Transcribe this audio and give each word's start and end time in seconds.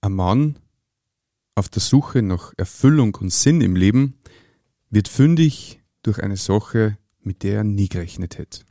Ein 0.00 0.12
Mann 0.12 0.58
auf 1.54 1.68
der 1.68 1.82
Suche 1.82 2.22
nach 2.22 2.52
Erfüllung 2.56 3.14
und 3.16 3.30
Sinn 3.30 3.60
im 3.60 3.76
Leben 3.76 4.18
wird 4.88 5.08
fündig 5.08 5.80
durch 6.02 6.22
eine 6.22 6.36
Sache, 6.36 6.96
mit 7.20 7.42
der 7.42 7.56
er 7.56 7.64
nie 7.64 7.88
gerechnet 7.88 8.38
hätte. 8.38 8.64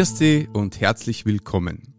Dich 0.00 0.48
und 0.54 0.80
herzlich 0.80 1.26
willkommen. 1.26 1.94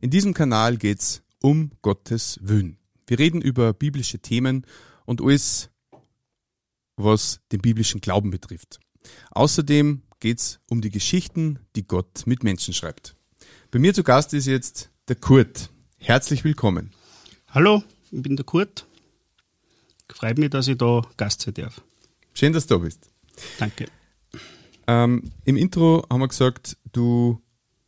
In 0.00 0.08
diesem 0.08 0.32
Kanal 0.32 0.78
geht's 0.78 1.22
um 1.42 1.70
Gottes 1.82 2.38
Willen. 2.40 2.78
Wir 3.06 3.18
reden 3.18 3.42
über 3.42 3.74
biblische 3.74 4.20
Themen 4.20 4.66
und 5.04 5.20
alles, 5.20 5.68
was 6.96 7.40
den 7.52 7.60
biblischen 7.60 8.00
Glauben 8.00 8.30
betrifft. 8.30 8.80
Außerdem 9.32 10.00
geht's 10.18 10.60
um 10.70 10.80
die 10.80 10.88
Geschichten, 10.88 11.58
die 11.76 11.86
Gott 11.86 12.22
mit 12.24 12.42
Menschen 12.42 12.72
schreibt. 12.72 13.16
Bei 13.70 13.78
mir 13.78 13.92
zu 13.92 14.02
Gast 14.02 14.32
ist 14.32 14.46
jetzt 14.46 14.90
der 15.08 15.16
Kurt. 15.16 15.68
Herzlich 15.98 16.44
willkommen. 16.44 16.90
Hallo, 17.48 17.84
ich 18.10 18.22
bin 18.22 18.36
der 18.36 18.46
Kurt. 18.46 18.86
Freut 20.10 20.38
mich, 20.38 20.48
dass 20.48 20.68
ich 20.68 20.78
da 20.78 21.02
Gast 21.18 21.42
sein 21.42 21.52
darf. 21.52 21.82
Schön, 22.32 22.54
dass 22.54 22.66
du 22.66 22.78
da 22.78 22.84
bist. 22.84 23.10
Danke. 23.58 23.88
Ähm, 24.86 25.30
Im 25.44 25.56
Intro 25.56 26.06
haben 26.10 26.20
wir 26.20 26.28
gesagt, 26.28 26.78
du 26.92 27.41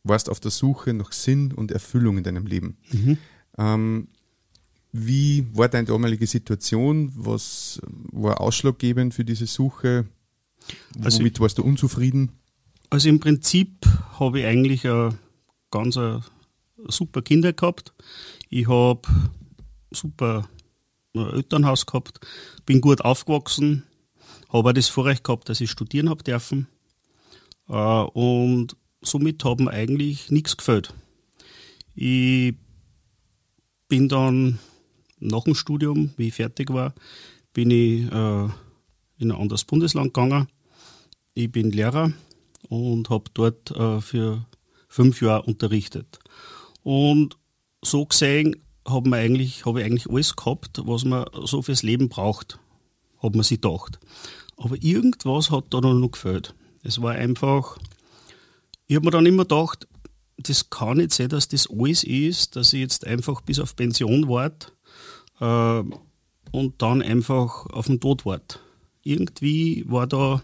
warst 0.07 0.29
auf 0.29 0.39
der 0.39 0.51
Suche 0.51 0.93
nach 0.93 1.11
Sinn 1.11 1.51
und 1.51 1.71
Erfüllung 1.71 2.17
in 2.17 2.23
deinem 2.23 2.45
Leben. 2.45 2.77
Mhm. 2.91 3.17
Ähm, 3.57 4.07
wie 4.91 5.45
war 5.53 5.67
deine 5.67 5.87
damalige 5.87 6.25
Situation? 6.27 7.11
Was 7.15 7.81
war 8.11 8.39
ausschlaggebend 8.39 9.13
für 9.13 9.25
diese 9.25 9.45
Suche? 9.47 10.05
Also- 11.03 11.19
Womit 11.19 11.39
warst 11.39 11.57
du 11.57 11.63
unzufrieden? 11.63 12.31
Also 12.89 13.09
im 13.09 13.19
Prinzip 13.19 13.85
habe 14.19 14.39
ich 14.39 14.45
eigentlich 14.45 14.85
eine 14.87 15.17
ganz 15.71 15.97
eine 15.97 16.21
super 16.87 17.21
Kinder 17.21 17.51
gehabt. 17.51 17.93
Ich 18.49 18.67
habe 18.69 19.01
super 19.91 20.47
ein 21.15 21.29
Elternhaus 21.29 21.85
gehabt, 21.85 22.19
bin 22.65 22.79
gut 22.79 23.01
aufgewachsen, 23.01 23.83
habe 24.49 24.69
auch 24.69 24.73
das 24.73 24.87
Vorrecht 24.87 25.23
gehabt, 25.23 25.49
dass 25.49 25.61
ich 25.61 25.71
studieren 25.71 26.09
habe 26.09 26.23
dürfen. 26.23 26.67
Äh, 27.67 27.73
Und 27.73 28.77
somit 29.05 29.43
mir 29.43 29.71
eigentlich 29.71 30.31
nichts 30.31 30.57
gefällt. 30.57 30.93
Ich 31.95 32.55
bin 33.87 34.09
dann 34.09 34.59
nach 35.19 35.43
dem 35.43 35.55
Studium, 35.55 36.11
wie 36.17 36.27
ich 36.27 36.33
fertig 36.33 36.73
war, 36.73 36.93
bin 37.53 37.71
ich 37.71 38.11
äh, 38.11 38.49
in 39.17 39.31
ein 39.31 39.39
anderes 39.39 39.63
Bundesland 39.63 40.13
gegangen. 40.13 40.47
Ich 41.33 41.51
bin 41.51 41.71
Lehrer 41.71 42.11
und 42.69 43.09
habe 43.09 43.25
dort 43.33 43.71
äh, 43.71 44.01
für 44.01 44.45
fünf 44.87 45.21
Jahre 45.21 45.43
unterrichtet. 45.43 46.19
Und 46.83 47.37
so 47.83 48.05
gesehen 48.05 48.55
habe 48.87 49.09
hab 49.09 49.17
eigentlich, 49.17 49.65
hab 49.65 49.77
ich 49.77 49.85
eigentlich 49.85 50.09
alles 50.09 50.35
gehabt, 50.35 50.81
was 50.85 51.05
man 51.05 51.25
so 51.43 51.61
fürs 51.61 51.83
Leben 51.83 52.09
braucht, 52.09 52.59
hat 53.21 53.35
man 53.35 53.43
sich 53.43 53.61
gedacht. 53.61 53.99
Aber 54.57 54.75
irgendwas 54.81 55.51
hat 55.51 55.65
da 55.71 55.81
noch 55.81 56.11
gefällt. 56.11 56.55
Es 56.83 57.01
war 57.01 57.13
einfach, 57.13 57.77
ich 58.87 58.95
habe 58.95 59.05
mir 59.05 59.11
dann 59.11 59.25
immer 59.25 59.43
gedacht, 59.43 59.87
das 60.37 60.69
kann 60.69 60.97
nicht 60.97 61.11
sein, 61.11 61.29
dass 61.29 61.47
das 61.47 61.69
alles 61.69 62.03
ist, 62.03 62.55
dass 62.55 62.73
ich 62.73 62.81
jetzt 62.81 63.07
einfach 63.07 63.41
bis 63.41 63.59
auf 63.59 63.75
Pension 63.75 64.27
warte 64.27 64.67
äh, 65.39 65.83
und 66.51 66.81
dann 66.81 67.01
einfach 67.01 67.65
auf 67.67 67.87
den 67.87 67.99
Tod 67.99 68.25
warte. 68.25 68.59
Irgendwie 69.03 69.85
war 69.87 70.07
da 70.07 70.41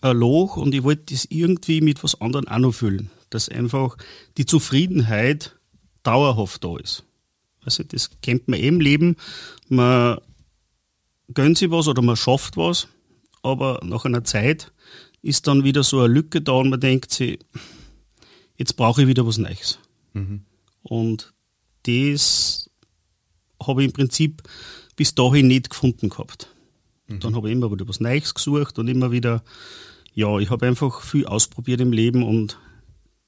ein 0.00 0.16
Loch 0.16 0.56
und 0.56 0.74
ich 0.74 0.82
wollte 0.82 1.14
das 1.14 1.24
irgendwie 1.26 1.80
mit 1.80 2.02
was 2.04 2.20
anderem 2.20 2.46
auch 2.48 2.58
noch 2.58 2.74
füllen. 2.74 3.10
Dass 3.30 3.48
einfach 3.48 3.96
die 4.36 4.46
Zufriedenheit 4.46 5.56
dauerhaft 6.02 6.62
da 6.62 6.76
ist. 6.76 7.04
Also 7.64 7.82
das 7.82 8.10
kennt 8.20 8.46
man 8.48 8.60
eh 8.60 8.68
im 8.68 8.80
Leben. 8.80 9.16
Man 9.68 10.18
gönnt 11.32 11.58
sich 11.58 11.70
was 11.70 11.88
oder 11.88 12.02
man 12.02 12.16
schafft 12.16 12.56
was, 12.56 12.86
aber 13.42 13.80
nach 13.82 14.04
einer 14.04 14.24
Zeit 14.24 14.72
ist 15.24 15.46
dann 15.46 15.64
wieder 15.64 15.82
so 15.82 16.00
eine 16.00 16.12
Lücke 16.12 16.42
da 16.42 16.52
und 16.52 16.68
man 16.68 16.80
denkt 16.80 17.10
sich, 17.10 17.38
jetzt 18.56 18.76
brauche 18.76 19.02
ich 19.02 19.08
wieder 19.08 19.26
was 19.26 19.38
Neues. 19.38 19.78
Und 20.82 21.32
das 21.84 22.70
habe 23.60 23.82
ich 23.82 23.86
im 23.86 23.92
Prinzip 23.92 24.42
bis 24.96 25.14
dahin 25.14 25.48
nicht 25.48 25.70
gefunden 25.70 26.10
gehabt. 26.10 26.48
Dann 27.08 27.34
habe 27.34 27.48
ich 27.48 27.54
immer 27.56 27.72
wieder 27.72 27.88
was 27.88 28.00
Neues 28.00 28.34
gesucht 28.34 28.78
und 28.78 28.86
immer 28.88 29.12
wieder, 29.12 29.42
ja, 30.14 30.38
ich 30.38 30.50
habe 30.50 30.66
einfach 30.66 31.00
viel 31.00 31.26
ausprobiert 31.26 31.80
im 31.80 31.92
Leben 31.92 32.22
und 32.22 32.58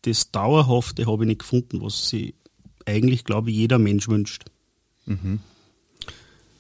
das 0.02 0.30
Dauerhafte 0.30 1.06
habe 1.06 1.24
ich 1.24 1.28
nicht 1.28 1.40
gefunden, 1.40 1.80
was 1.80 2.10
sich 2.10 2.34
eigentlich, 2.84 3.24
glaube 3.24 3.50
ich, 3.50 3.56
jeder 3.56 3.78
Mensch 3.78 4.06
wünscht. 4.08 4.44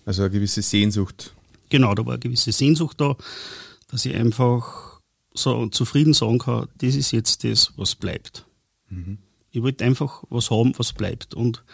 Also 0.06 0.22
eine 0.22 0.30
gewisse 0.30 0.62
Sehnsucht. 0.62 1.34
Genau, 1.68 1.94
da 1.94 2.06
war 2.06 2.14
eine 2.14 2.20
gewisse 2.20 2.52
Sehnsucht 2.52 3.00
da, 3.00 3.16
dass 3.88 4.06
ich 4.06 4.14
einfach 4.14 4.95
so 5.38 5.66
zufrieden 5.68 6.14
sagen 6.14 6.38
kann, 6.38 6.68
das 6.78 6.94
ist 6.94 7.12
jetzt 7.12 7.44
das, 7.44 7.72
was 7.76 7.94
bleibt. 7.94 8.46
Ich 9.50 9.62
wollte 9.62 9.84
einfach 9.84 10.24
was 10.28 10.50
haben, 10.50 10.72
was 10.78 10.92
bleibt. 10.92 11.34
Und 11.34 11.64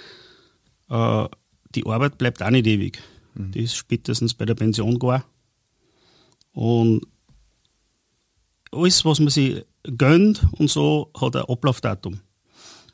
äh, 0.88 1.28
die 1.74 1.86
Arbeit 1.86 2.18
bleibt 2.18 2.42
auch 2.42 2.50
nicht 2.50 2.66
ewig. 2.66 3.02
Die 3.34 3.62
ist 3.62 3.76
spätestens 3.76 4.34
bei 4.34 4.44
der 4.44 4.54
Pension 4.54 4.98
gar. 4.98 5.24
Und 6.52 7.06
alles, 8.70 9.04
was 9.04 9.20
man 9.20 9.30
sich 9.30 9.64
gönnt 9.84 10.46
und 10.52 10.70
so, 10.70 11.10
hat 11.18 11.36
ein 11.36 11.44
Ablaufdatum. 11.44 12.20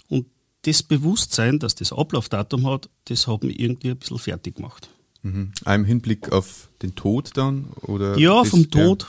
Und 0.09 0.27
das 0.63 0.83
Bewusstsein, 0.83 1.59
dass 1.59 1.75
das 1.75 1.93
Ablaufdatum 1.93 2.67
hat, 2.67 2.89
das 3.07 3.27
hat 3.27 3.43
mich 3.43 3.59
irgendwie 3.59 3.91
ein 3.91 3.97
bisschen 3.97 4.19
fertig 4.19 4.57
gemacht. 4.57 4.89
Mhm. 5.23 5.53
Im 5.67 5.85
Hinblick 5.85 6.31
auf 6.31 6.69
den 6.83 6.95
Tod 6.95 7.37
dann? 7.37 7.67
Oder 7.83 8.17
Ja, 8.17 8.45
vom 8.45 8.71
Tod. 8.71 9.09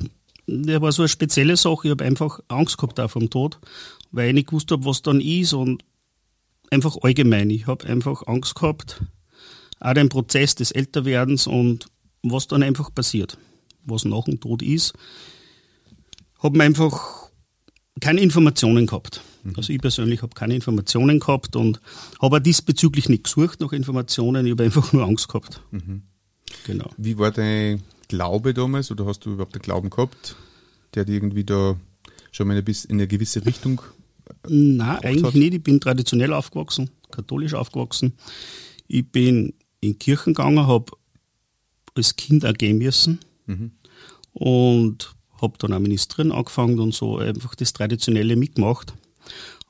Der 0.50 0.82
war 0.82 0.92
so 0.92 1.04
eine 1.04 1.10
spezielle 1.10 1.58
Sache. 1.58 1.88
Ich 1.88 1.92
habe 1.92 2.04
einfach 2.06 2.40
Angst 2.48 2.78
gehabt 2.78 3.00
auch 3.00 3.12
vom 3.12 3.30
Tod, 3.30 3.60
weil 4.12 4.30
ich 4.30 4.34
nicht 4.34 4.48
gewusst 4.48 4.72
habe, 4.72 4.86
was 4.86 5.02
dann 5.02 5.22
ist 5.22 5.54
und 5.54 5.84
einfach 6.72 6.98
allgemein. 7.02 7.50
Ich 7.50 7.68
habe 7.68 7.86
einfach 7.88 8.26
Angst 8.28 8.56
gehabt, 8.56 9.02
auch 9.80 9.94
den 9.94 10.10
Prozess 10.10 10.56
des 10.56 10.72
Älterwerdens 10.72 11.48
und 11.48 11.88
was 12.24 12.48
dann 12.48 12.64
einfach 12.64 12.94
passiert, 12.94 13.38
was 13.86 14.06
nach 14.06 14.26
dem 14.26 14.40
Tod 14.40 14.62
ist. 14.62 14.94
Habe 16.40 16.58
mir 16.58 16.64
einfach 16.64 17.30
keine 18.00 18.22
Informationen 18.22 18.88
gehabt. 18.88 19.22
Also 19.56 19.72
ich 19.74 19.80
persönlich 19.80 20.22
habe 20.22 20.34
keine 20.34 20.56
Informationen 20.56 21.20
gehabt 21.20 21.56
und 21.56 21.80
habe 22.22 22.42
diesbezüglich 22.42 23.10
nicht 23.10 23.24
gesucht 23.24 23.62
nach 23.62 23.72
Informationen. 23.72 24.46
Ich 24.46 24.52
habe 24.52 24.64
einfach 24.64 24.92
nur 24.94 25.04
Angst 25.04 25.28
gehabt. 25.28 25.62
Genau. 26.66 26.90
Wie 26.98 27.18
war 27.18 27.32
dein 27.32 27.82
Glaube 28.10 28.54
damals 28.54 28.92
oder 28.92 29.06
hast 29.06 29.26
du 29.26 29.32
überhaupt 29.32 29.56
einen 29.56 29.62
Glauben 29.62 29.90
gehabt, 29.90 30.36
der 30.94 31.06
dir 31.06 31.14
irgendwie 31.14 31.46
da 31.46 31.78
schon 32.32 32.48
mal 32.48 32.58
in 32.58 32.76
eine 32.90 33.08
gewisse 33.08 33.46
Richtung? 33.46 33.82
Nein, 34.48 34.98
eigentlich 34.98 35.24
hat? 35.24 35.36
nicht. 35.36 35.54
Ich 35.54 35.64
bin 35.64 35.80
traditionell 35.80 36.34
aufgewachsen, 36.34 36.90
katholisch 37.12 37.54
aufgewachsen. 37.54 38.14
Ich 38.88 39.10
bin 39.10 39.54
in 39.80 39.98
Kirchen 39.98 40.34
gegangen, 40.34 40.68
habe 40.68 40.92
als 41.96 42.16
Kind 42.16 42.46
auch 42.46 42.54
gehen 42.54 42.80
müssen 42.80 43.20
und 44.34 45.16
habe 45.42 45.58
dann 45.60 45.74
auch 45.74 45.80
Ministerieren 45.80 46.32
angefangen 46.32 46.80
und 46.80 46.94
so 46.94 47.18
einfach 47.18 47.56
das 47.56 47.74
Traditionelle 47.74 48.36
mitgemacht. 48.36 48.94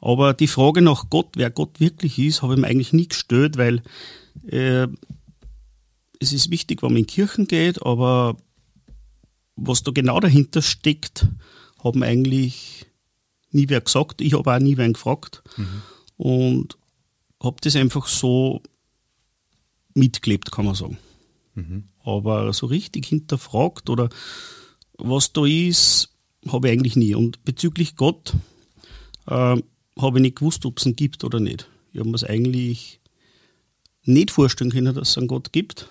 Aber 0.01 0.33
die 0.33 0.47
Frage 0.47 0.81
nach 0.81 1.09
Gott, 1.09 1.29
wer 1.35 1.49
Gott 1.49 1.79
wirklich 1.79 2.17
ist, 2.19 2.41
habe 2.41 2.53
ich 2.53 2.59
mir 2.59 2.67
eigentlich 2.67 2.93
nie 2.93 3.07
gestellt, 3.07 3.57
weil 3.57 3.81
äh, 4.47 4.87
es 6.19 6.33
ist 6.33 6.51
wichtig, 6.51 6.81
wenn 6.83 6.91
man 6.91 7.01
in 7.01 7.07
Kirchen 7.07 7.47
geht, 7.47 7.81
aber 7.83 8.37
was 9.55 9.83
da 9.83 9.91
genau 9.91 10.19
dahinter 10.19 10.61
steckt, 10.61 11.27
haben 11.83 12.03
eigentlich 12.03 12.85
nie 13.51 13.69
wer 13.69 13.81
gesagt. 13.81 14.21
Ich 14.21 14.33
habe 14.33 14.53
auch 14.53 14.59
nie 14.59 14.77
wen 14.77 14.93
gefragt. 14.93 15.43
Und 16.17 16.77
habe 17.41 17.57
das 17.61 17.75
einfach 17.75 18.07
so 18.07 18.61
mitgelebt, 19.93 20.51
kann 20.51 20.65
man 20.65 20.75
sagen. 20.75 20.97
Aber 22.03 22.51
so 22.53 22.67
richtig 22.67 23.05
hinterfragt 23.05 23.89
oder 23.89 24.09
was 24.97 25.33
da 25.33 25.45
ist, 25.45 26.09
habe 26.47 26.67
ich 26.67 26.73
eigentlich 26.73 26.95
nie. 26.95 27.15
Und 27.15 27.43
bezüglich 27.45 27.95
Gott 27.95 28.33
äh, 29.27 29.57
habe 29.97 30.17
ich 30.17 30.21
nicht 30.21 30.37
gewusst, 30.37 30.65
ob 30.65 30.79
es 30.79 30.85
ihn 30.85 30.95
gibt 30.95 31.23
oder 31.23 31.39
nicht. 31.39 31.69
Ich 31.91 31.99
habe 31.99 32.11
es 32.11 32.23
eigentlich 32.23 32.98
nicht 34.09 34.31
vorstellen 34.31 34.71
können, 34.71 34.93
dass 34.93 35.09
es 35.09 35.17
einen 35.17 35.27
Gott 35.27 35.53
gibt. 35.53 35.87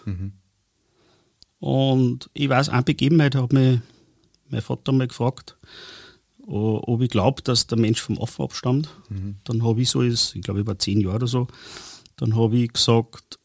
Und 1.61 2.31
ich 2.35 2.49
weiß, 2.49 2.69
eine 2.69 2.83
Begebenheit 2.83 3.35
hat 3.35 3.53
mich 3.53 3.81
mein 4.49 4.63
Vater 4.63 4.93
mal 4.93 5.09
gefragt, 5.09 5.57
ob 6.47 7.03
ich 7.03 7.11
glaube, 7.11 7.43
dass 7.43 7.67
der 7.67 7.79
Mensch 7.79 8.01
vom 8.01 8.21
Affen 8.21 8.45
abstammt. 8.45 8.89
Mhm. 9.11 9.37
Dann 9.45 9.63
habe 9.65 9.83
ich 9.83 9.91
so, 9.91 10.01
ist, 10.03 10.35
ich 10.35 10.43
glaube, 10.43 10.61
ich 10.61 10.67
war 10.67 10.79
zehn 10.79 11.01
Jahre 11.01 11.17
oder 11.17 11.27
so, 11.27 11.47
dann 12.17 12.37
habe 12.37 12.57
ich 12.57 12.73
gesagt, 12.73 13.39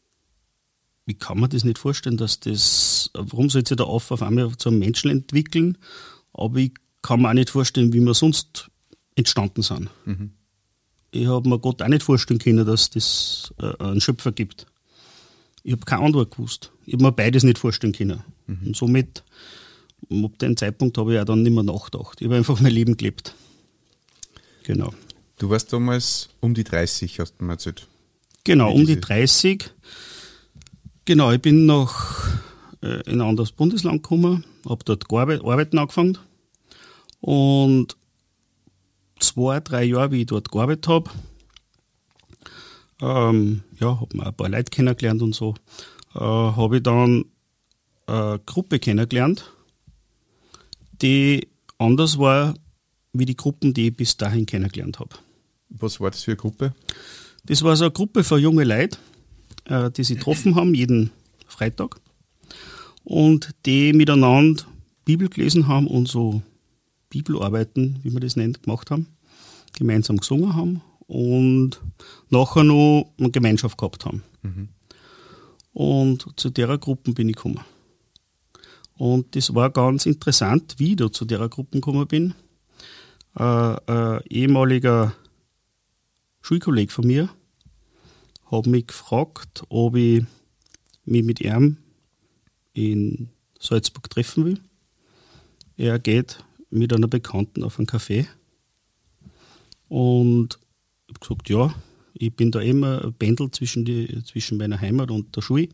wie 1.06 1.14
kann 1.14 1.38
man 1.38 1.50
das 1.50 1.64
nicht 1.64 1.78
vorstellen, 1.78 2.16
dass 2.16 2.40
das, 2.40 3.10
warum 3.12 3.50
soll 3.50 3.66
sich 3.66 3.76
der 3.76 3.88
Affe 3.88 4.14
auf 4.14 4.22
einmal 4.22 4.56
zu 4.56 4.70
einem 4.70 4.78
Menschen 4.78 5.10
entwickeln? 5.10 5.76
Aber 6.32 6.56
ich 6.58 6.72
kann 7.02 7.20
mir 7.20 7.28
auch 7.28 7.34
nicht 7.34 7.50
vorstellen, 7.50 7.92
wie 7.92 8.00
wir 8.00 8.14
sonst 8.14 8.70
entstanden 9.14 9.60
sind. 9.60 9.90
Mhm. 10.06 10.32
Ich 11.14 11.28
habe 11.28 11.48
mir 11.48 11.60
Gott 11.60 11.80
auch 11.80 11.88
nicht 11.88 12.02
vorstellen 12.02 12.40
können, 12.40 12.66
dass 12.66 12.90
das 12.90 13.54
äh, 13.60 13.72
einen 13.78 14.00
Schöpfer 14.00 14.32
gibt. 14.32 14.66
Ich 15.62 15.70
habe 15.70 15.84
keine 15.84 16.02
Antwort 16.02 16.32
gewusst. 16.32 16.72
Ich 16.86 16.94
habe 16.94 17.04
mir 17.04 17.12
beides 17.12 17.44
nicht 17.44 17.58
vorstellen 17.58 17.92
können. 17.92 18.24
Mhm. 18.48 18.66
Und 18.66 18.76
somit, 18.76 19.22
ab 20.10 20.38
dem 20.40 20.56
Zeitpunkt 20.56 20.98
habe 20.98 21.14
ich 21.14 21.20
auch 21.20 21.24
dann 21.24 21.44
nicht 21.44 21.54
mehr 21.54 21.62
nachgedacht. 21.62 22.20
Ich 22.20 22.26
habe 22.26 22.36
einfach 22.36 22.60
mein 22.60 22.72
Leben 22.72 22.96
gelebt. 22.96 23.32
Genau. 24.64 24.92
Du 25.38 25.50
warst 25.50 25.72
damals 25.72 26.30
um 26.40 26.52
die 26.52 26.64
30, 26.64 27.20
hast 27.20 27.34
du 27.38 27.44
mir 27.44 27.52
erzählt. 27.52 27.86
Genau, 28.42 28.72
um 28.72 28.84
die 28.84 29.00
30. 29.00 29.70
Genau, 31.04 31.30
ich 31.30 31.40
bin 31.40 31.64
nach 31.64 32.28
äh, 32.82 33.02
in 33.08 33.20
ein 33.20 33.28
anderes 33.28 33.52
Bundesland 33.52 34.02
gekommen, 34.02 34.44
habe 34.68 34.84
dort 34.84 35.08
gearbeit, 35.08 35.44
arbeiten 35.44 35.78
angefangen 35.78 36.18
und 37.20 37.96
zwei, 39.28 39.60
drei 39.60 39.84
Jahre, 39.84 40.12
wie 40.12 40.20
ich 40.20 40.26
dort 40.26 40.50
gearbeitet 40.50 40.88
habe, 40.88 41.10
ähm, 43.00 43.62
ja, 43.78 44.00
habe 44.00 44.16
mir 44.16 44.26
ein 44.26 44.34
paar 44.34 44.48
Leute 44.48 44.70
kennengelernt 44.70 45.22
und 45.22 45.34
so, 45.34 45.54
äh, 46.14 46.20
habe 46.20 46.76
ich 46.76 46.82
dann 46.82 47.24
eine 48.06 48.40
Gruppe 48.44 48.78
kennengelernt, 48.78 49.50
die 51.02 51.48
anders 51.78 52.18
war 52.18 52.54
wie 53.12 53.26
die 53.26 53.36
Gruppen, 53.36 53.72
die 53.74 53.88
ich 53.88 53.96
bis 53.96 54.16
dahin 54.16 54.44
kennengelernt 54.46 54.98
habe. 54.98 55.16
Was 55.68 56.00
war 56.00 56.10
das 56.10 56.22
für 56.22 56.32
eine 56.32 56.36
Gruppe? 56.36 56.74
Das 57.44 57.62
war 57.62 57.76
so 57.76 57.84
eine 57.84 57.92
Gruppe 57.92 58.24
von 58.24 58.40
jungen 58.40 58.66
Leuten, 58.66 58.96
äh, 59.66 59.90
die 59.90 60.04
sich 60.04 60.18
getroffen 60.18 60.54
haben, 60.54 60.74
jeden 60.74 61.10
Freitag, 61.46 62.00
und 63.04 63.50
die 63.66 63.92
miteinander 63.92 64.64
Bibel 65.04 65.28
gelesen 65.28 65.68
haben 65.68 65.86
und 65.86 66.08
so 66.08 66.42
Bibelarbeiten, 67.10 68.00
wie 68.02 68.10
man 68.10 68.22
das 68.22 68.36
nennt, 68.36 68.62
gemacht 68.62 68.90
haben, 68.90 69.06
gemeinsam 69.74 70.18
gesungen 70.18 70.54
haben 70.54 70.82
und 71.06 71.80
nachher 72.30 72.64
noch 72.64 73.12
eine 73.18 73.30
Gemeinschaft 73.30 73.78
gehabt 73.78 74.04
haben. 74.04 74.22
Mhm. 74.42 74.68
Und 75.72 76.26
zu 76.36 76.50
der 76.50 76.78
Gruppe 76.78 77.12
bin 77.12 77.28
ich 77.28 77.36
gekommen. 77.36 77.60
Und 78.96 79.34
das 79.34 79.54
war 79.54 79.70
ganz 79.70 80.06
interessant, 80.06 80.76
wie 80.78 80.90
ich 80.90 80.96
da 80.96 81.10
zu 81.10 81.24
der 81.24 81.48
Gruppe 81.48 81.78
gekommen 81.78 82.06
bin. 82.06 82.34
Äh, 83.36 83.42
ein 83.42 84.20
ehemaliger 84.28 85.14
Schulkolleg 86.40 86.92
von 86.92 87.06
mir 87.06 87.28
hat 88.50 88.66
mich 88.66 88.86
gefragt, 88.86 89.64
ob 89.68 89.96
ich 89.96 90.24
mich 91.04 91.24
mit 91.24 91.40
ihm 91.40 91.78
in 92.72 93.30
Salzburg 93.58 94.08
treffen 94.10 94.44
will. 94.44 94.60
Er 95.76 95.98
geht 95.98 96.44
mit 96.70 96.92
einer 96.92 97.08
Bekannten 97.08 97.64
auf 97.64 97.78
einen 97.78 97.88
Café 97.88 98.26
und 99.94 100.58
ich 101.06 101.14
habe 101.14 101.20
gesagt, 101.20 101.50
ja, 101.50 101.72
ich 102.14 102.34
bin 102.34 102.50
da 102.50 102.58
immer 102.58 103.04
ein 103.04 103.14
Pendel 103.14 103.52
zwischen, 103.52 103.84
die, 103.84 104.24
zwischen 104.24 104.58
meiner 104.58 104.80
Heimat 104.80 105.12
und 105.12 105.36
der 105.36 105.40
Schule. 105.40 105.68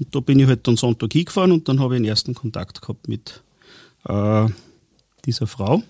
Und 0.00 0.12
da 0.12 0.18
bin 0.18 0.40
ich 0.40 0.48
halt 0.48 0.66
dann 0.66 0.76
Sonntag 0.76 1.12
hingefahren 1.12 1.52
und 1.52 1.68
dann 1.68 1.78
habe 1.78 1.94
ich 1.94 2.00
den 2.00 2.08
ersten 2.08 2.34
Kontakt 2.34 2.82
gehabt 2.82 3.06
mit 3.06 3.44
äh, 4.08 4.48
dieser 5.24 5.46
Frau, 5.46 5.84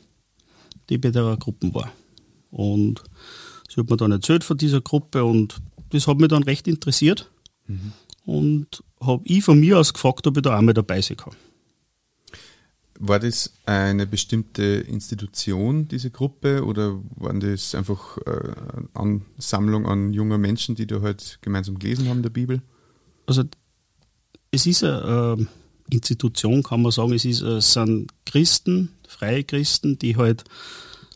die 0.91 0.99
bei 0.99 1.09
der 1.09 1.35
Gruppe 1.39 1.73
war. 1.73 1.91
Und 2.51 3.03
sie 3.71 3.81
hat 3.81 3.89
mir 3.89 3.97
dann 3.97 4.13
erzählt 4.13 4.45
von 4.45 4.59
dieser 4.59 4.83
Gruppe 4.83 5.25
und 5.25 5.57
das 5.93 6.07
hat 6.07 6.19
mich 6.19 6.29
dann 6.29 6.43
recht 6.43 6.69
interessiert. 6.69 7.31
Mhm. 7.69 7.93
Und 8.27 8.85
habe 9.01 9.23
ich 9.25 9.45
von 9.45 9.59
mir 9.59 9.79
aus 9.79 9.95
gefragt, 9.95 10.27
ob 10.27 10.37
ich 10.37 10.43
da 10.43 10.59
einmal 10.59 10.75
dabei 10.75 11.01
sein 11.01 11.17
kann. 11.17 11.35
War 12.99 13.19
das 13.19 13.53
eine 13.67 14.07
bestimmte 14.07 14.63
Institution, 14.63 15.89
diese 15.89 16.11
Gruppe, 16.11 16.65
oder 16.65 17.01
waren 17.17 17.41
das 17.41 17.75
einfach 17.75 18.19
äh, 18.19 18.31
eine 18.31 18.89
Ansammlung 18.95 19.87
an 19.87 20.13
junger 20.13 20.39
Menschen, 20.39 20.75
die 20.75 20.87
da 20.87 21.01
halt 21.01 21.39
gemeinsam 21.41 21.79
gelesen 21.79 22.09
haben, 22.09 22.23
der 22.23 22.31
Bibel? 22.31 22.63
Also, 23.27 23.45
es 24.51 24.67
ist 24.67 24.85
eine 24.85 25.39
äh, 25.39 25.95
Institution, 25.95 26.63
kann 26.63 26.83
man 26.83 26.93
sagen. 26.93 27.13
Es, 27.13 27.25
ist, 27.25 27.43
äh, 27.43 27.57
es 27.57 27.73
sind 27.73 28.11
Christen, 28.27 28.91
freie 29.09 29.43
Christen, 29.43 29.99
die 29.99 30.17
halt 30.17 30.45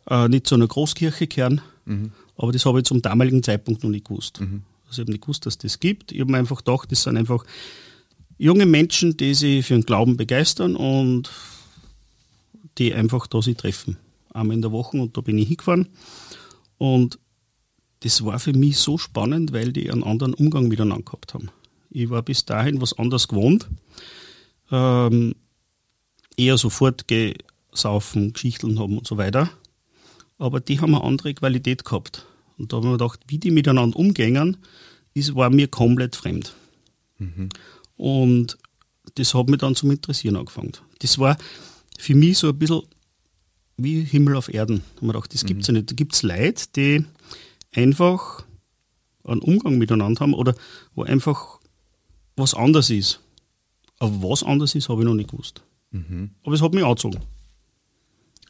äh, 0.08 0.28
nicht 0.28 0.46
zu 0.46 0.54
einer 0.54 0.66
Großkirche 0.66 1.26
kehren, 1.26 1.60
mhm. 1.84 2.12
aber 2.36 2.52
das 2.52 2.64
habe 2.64 2.78
ich 2.78 2.84
zum 2.84 3.02
damaligen 3.02 3.42
Zeitpunkt 3.42 3.84
noch 3.84 3.90
nicht 3.90 4.06
gewusst. 4.06 4.40
Mhm. 4.40 4.62
Also, 4.86 5.02
ich 5.02 5.06
habe 5.06 5.12
nicht 5.12 5.22
gewusst, 5.22 5.46
dass 5.46 5.58
das 5.58 5.78
gibt. 5.78 6.10
Ich 6.12 6.20
habe 6.20 6.32
mir 6.32 6.38
einfach 6.38 6.58
gedacht, 6.58 6.90
das 6.90 7.02
sind 7.02 7.16
einfach 7.16 7.44
junge 8.38 8.66
Menschen, 8.66 9.16
die 9.16 9.34
sich 9.34 9.66
für 9.66 9.74
den 9.74 9.84
Glauben 9.84 10.16
begeistern 10.16 10.76
und 10.76 11.30
die 12.78 12.94
einfach 12.94 13.26
da 13.26 13.42
sich 13.42 13.56
treffen. 13.56 13.96
Einmal 14.32 14.56
in 14.56 14.62
der 14.62 14.72
Woche 14.72 14.96
und 14.96 15.16
da 15.16 15.20
bin 15.20 15.38
ich 15.38 15.48
hingefahren. 15.48 15.88
Und 16.78 17.18
das 18.00 18.24
war 18.24 18.38
für 18.38 18.52
mich 18.52 18.78
so 18.78 18.98
spannend, 18.98 19.52
weil 19.52 19.72
die 19.72 19.90
einen 19.90 20.04
anderen 20.04 20.34
Umgang 20.34 20.68
miteinander 20.68 21.04
gehabt 21.04 21.34
haben. 21.34 21.50
Ich 21.90 22.10
war 22.10 22.22
bis 22.22 22.44
dahin 22.44 22.80
was 22.80 22.98
anderes 22.98 23.28
gewohnt. 23.28 23.68
Ähm, 24.70 25.34
eher 26.36 26.58
sofort 26.58 27.06
gesaufen, 27.08 28.32
Geschichten 28.32 28.78
haben 28.78 28.98
und 28.98 29.06
so 29.06 29.16
weiter. 29.16 29.50
Aber 30.38 30.60
die 30.60 30.80
haben 30.80 30.94
eine 30.94 31.04
andere 31.04 31.32
Qualität 31.34 31.84
gehabt. 31.84 32.26
Und 32.58 32.72
da 32.72 32.76
haben 32.76 32.84
wir 32.84 32.92
gedacht, 32.92 33.20
wie 33.28 33.38
die 33.38 33.50
miteinander 33.50 33.98
umgängen, 33.98 34.58
ist, 35.14 35.34
war 35.34 35.50
mir 35.50 35.68
komplett 35.68 36.16
fremd. 36.16 36.54
Mhm. 37.18 37.48
Und 37.96 38.58
das 39.14 39.34
hat 39.34 39.48
mich 39.48 39.60
dann 39.60 39.74
zum 39.74 39.90
Interessieren 39.90 40.36
angefangen. 40.36 40.72
Das 40.98 41.18
war, 41.18 41.38
für 41.98 42.14
mich 42.14 42.38
so 42.38 42.48
ein 42.48 42.58
bisschen 42.58 42.82
wie 43.76 44.02
Himmel 44.02 44.36
auf 44.36 44.52
Erden. 44.52 44.82
Wir 45.00 45.12
gedacht, 45.12 45.32
das 45.34 45.44
gibt 45.44 45.62
es 45.62 45.68
mhm. 45.68 45.74
ja 45.74 45.80
nicht. 45.80 45.90
Da 45.90 45.94
gibt 45.94 46.14
es 46.14 46.22
Leute, 46.22 46.64
die 46.74 47.04
einfach 47.74 48.44
einen 49.24 49.40
Umgang 49.40 49.78
miteinander 49.78 50.20
haben 50.20 50.34
oder 50.34 50.54
wo 50.94 51.02
einfach 51.02 51.60
was 52.36 52.54
anders 52.54 52.90
ist. 52.90 53.20
Aber 53.98 54.30
was 54.30 54.42
anders 54.42 54.74
ist, 54.74 54.88
habe 54.88 55.02
ich 55.02 55.06
noch 55.06 55.14
nicht 55.14 55.30
gewusst. 55.30 55.62
Mhm. 55.90 56.30
Aber 56.42 56.54
es 56.54 56.62
hat 56.62 56.74
mich 56.74 56.84
angezogen. 56.84 57.20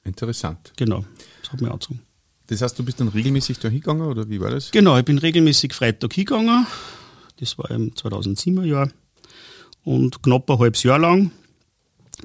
Interessant. 0.05 0.73
Genau, 0.77 1.05
es 1.43 1.53
hat 1.53 1.61
mich 1.61 1.71
angezogen. 1.71 2.01
Das 2.49 2.63
heißt, 2.63 2.79
du 2.79 2.85
bist 2.85 3.01
dann 3.01 3.09
regelmäßig 3.09 3.59
da 3.59 3.69
hingegangen 3.69 4.07
oder 4.07 4.29
wie 4.29 4.41
war 4.41 4.51
das? 4.51 4.71
Genau, 4.71 4.97
ich 4.97 5.05
bin 5.05 5.19
regelmäßig 5.19 5.73
Freitag 5.73 6.13
hingegangen. 6.15 6.67
Das 7.39 7.59
war 7.59 7.71
im 7.71 7.93
2007er 7.93 8.65
Jahr. 8.65 8.91
Und 9.83 10.23
knapp 10.23 10.51
ein 10.51 10.59
halbes 10.59 10.83
Jahr 10.85 10.99
lang 10.99 11.33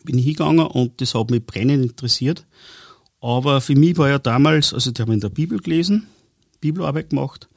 bin 0.03 0.17
ich 0.17 0.25
hingegangen 0.25 0.65
und 0.65 1.01
das 1.01 1.15
hat 1.15 1.29
mich 1.29 1.45
brennend 1.45 1.83
interessiert. 1.83 2.45
Aber 3.19 3.61
für 3.61 3.75
mich 3.75 3.97
war 3.97 4.09
ja 4.09 4.19
damals, 4.19 4.73
also 4.73 4.91
die 4.91 5.01
haben 5.01 5.11
in 5.11 5.19
der 5.19 5.29
Bibel 5.29 5.59
gelesen, 5.59 6.07
Bibelarbeit 6.59 7.11
gemacht, 7.11 7.49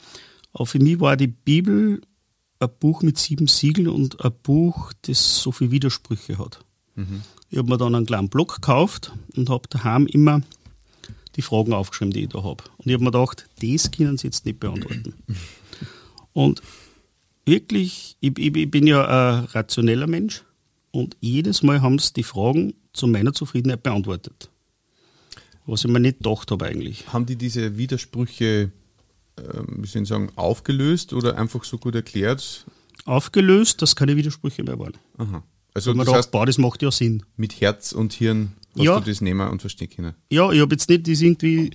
aber 0.53 0.67
für 0.67 0.79
mich 0.79 1.01
war 1.01 1.17
die 1.17 1.27
Bibel 1.27 2.01
ein 2.61 2.71
Buch 2.81 3.03
mit 3.03 3.19
sieben 3.19 3.47
Siegeln 3.47 3.89
und 3.89 4.25
ein 4.25 4.33
Buch, 4.43 4.93
das 5.03 5.41
so 5.41 5.53
viele 5.53 5.71
Widersprüche 5.71 6.39
hat. 6.39 6.65
Mhm. 6.95 7.23
Ich 7.51 7.59
habe 7.59 7.69
mir 7.69 7.79
dann 7.79 7.95
einen 7.95 8.07
kleinen 8.07 8.29
Block 8.29 8.57
gekauft 8.57 9.13
und 9.37 9.51
habe 9.51 9.69
daheim 9.69 10.07
immer 10.07 10.43
die 11.37 11.43
Fragen 11.43 11.73
aufgeschrieben, 11.73 12.13
die 12.13 12.25
ich 12.25 12.29
da 12.29 12.43
habe. 12.43 12.65
Und 12.79 12.87
ich 12.87 12.95
habe 12.95 13.05
mir 13.05 13.11
gedacht, 13.11 13.47
das 13.61 13.91
können 13.91 14.17
sie 14.17 14.29
jetzt 14.29 14.47
nicht 14.47 14.61
beantworten. 14.61 15.15
und 16.33 16.63
wirklich, 17.45 18.17
ich, 18.21 18.39
ich, 18.39 18.71
bin 18.71 18.87
ja 18.87 19.05
ein 19.07 19.45
rationeller 19.47 20.07
Mensch 20.07 20.45
und 20.95 21.17
jedes 21.19 21.65
Mal 21.65 21.83
haben 21.83 21.99
sie 21.99 22.13
die 22.13 22.23
Fragen 22.23 22.75
zu 22.93 23.09
meiner 23.09 23.33
Zufriedenheit 23.33 23.83
beantwortet. 23.83 24.49
Was 25.67 25.85
ich 25.85 25.91
mir 25.91 25.99
nicht 25.99 26.19
gedacht 26.19 26.53
habe 26.53 26.67
eigentlich. 26.67 27.13
Haben 27.13 27.27
die 27.27 27.35
diese 27.35 27.77
Widersprüche, 27.77 28.71
äh, 29.37 29.43
wie 29.67 29.89
soll 29.89 30.03
ich 30.03 30.09
sagen, 30.09 30.31
aufgelöst 30.37 31.13
oder 31.13 31.37
einfach 31.37 31.65
so 31.65 31.79
gut 31.79 31.97
erklärt? 31.97 32.65
Aufgelöst, 33.07 33.83
dass 33.83 33.97
keine 33.97 34.17
Widersprüche 34.17 34.63
mehr 34.63 34.79
waren. 34.79 34.97
Aha. 35.19 35.43
Also 35.75 35.91
Weil 35.91 35.97
man 35.97 36.07
das, 36.07 36.15
heißt, 36.15 36.31
boah, 36.31 36.47
das 36.47 36.59
macht 36.59 36.81
ja 36.81 36.93
Sinn. 36.93 37.25
Mit 37.37 37.61
Herz 37.61 37.91
und 37.91 38.13
Hirn 38.13 38.53
hast 38.77 38.85
ja. 38.85 39.01
du 39.01 39.11
das 39.11 39.21
nehmen 39.21 39.49
und 39.49 39.61
verstehen 39.63 39.91
können. 39.91 40.15
Ja, 40.31 40.53
ich 40.53 40.61
habe 40.61 40.77
jetzt 40.77 40.89
nicht 40.89 41.09
das 41.09 41.21
irgendwie, 41.21 41.73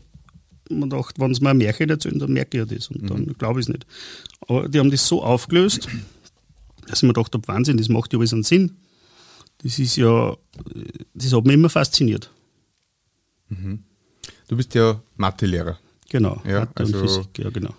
man 0.70 0.90
dachte, 0.90 1.20
wenn 1.20 1.34
sie 1.34 1.44
mir 1.44 1.50
ein 1.50 1.58
Märchen 1.58 1.90
erzählen, 1.90 2.20
dann 2.20 2.32
merke 2.32 2.58
ich 2.58 2.70
ja 2.70 2.74
das 2.74 2.88
und 2.88 3.02
mhm. 3.02 3.08
dann 3.08 3.26
glaube 3.38 3.60
ich 3.60 3.66
es 3.66 3.70
nicht. 3.70 3.86
Aber 4.48 4.70
die 4.70 4.80
haben 4.80 4.92
das 4.92 5.06
so 5.06 5.22
aufgelöst, 5.22 5.90
dass 6.88 7.00
ich 7.00 7.04
mir 7.04 7.14
gedacht 7.14 7.34
habe, 7.34 7.46
Wahnsinn, 7.50 7.76
das 7.76 7.90
macht 7.90 8.14
ja 8.14 8.20
alles 8.20 8.32
einen 8.32 8.44
Sinn 8.44 8.78
das 9.62 9.80
ist 9.80 9.96
ja, 9.96 10.36
das 11.14 11.34
hat 11.34 11.46
mich 11.46 11.54
immer 11.54 11.70
fasziniert. 11.70 12.32
Mhm. 13.50 13.84
Du 14.48 14.58
bist 14.58 14.74
ja 14.76 15.02
Mathelehrer. 15.18 15.78
Genau, 16.10 16.42
ja, 16.46 16.62
Mathe 16.62 16.72
also 16.76 17.00
Physik, 17.00 17.38
ja 17.38 17.50
genau. 17.50 17.74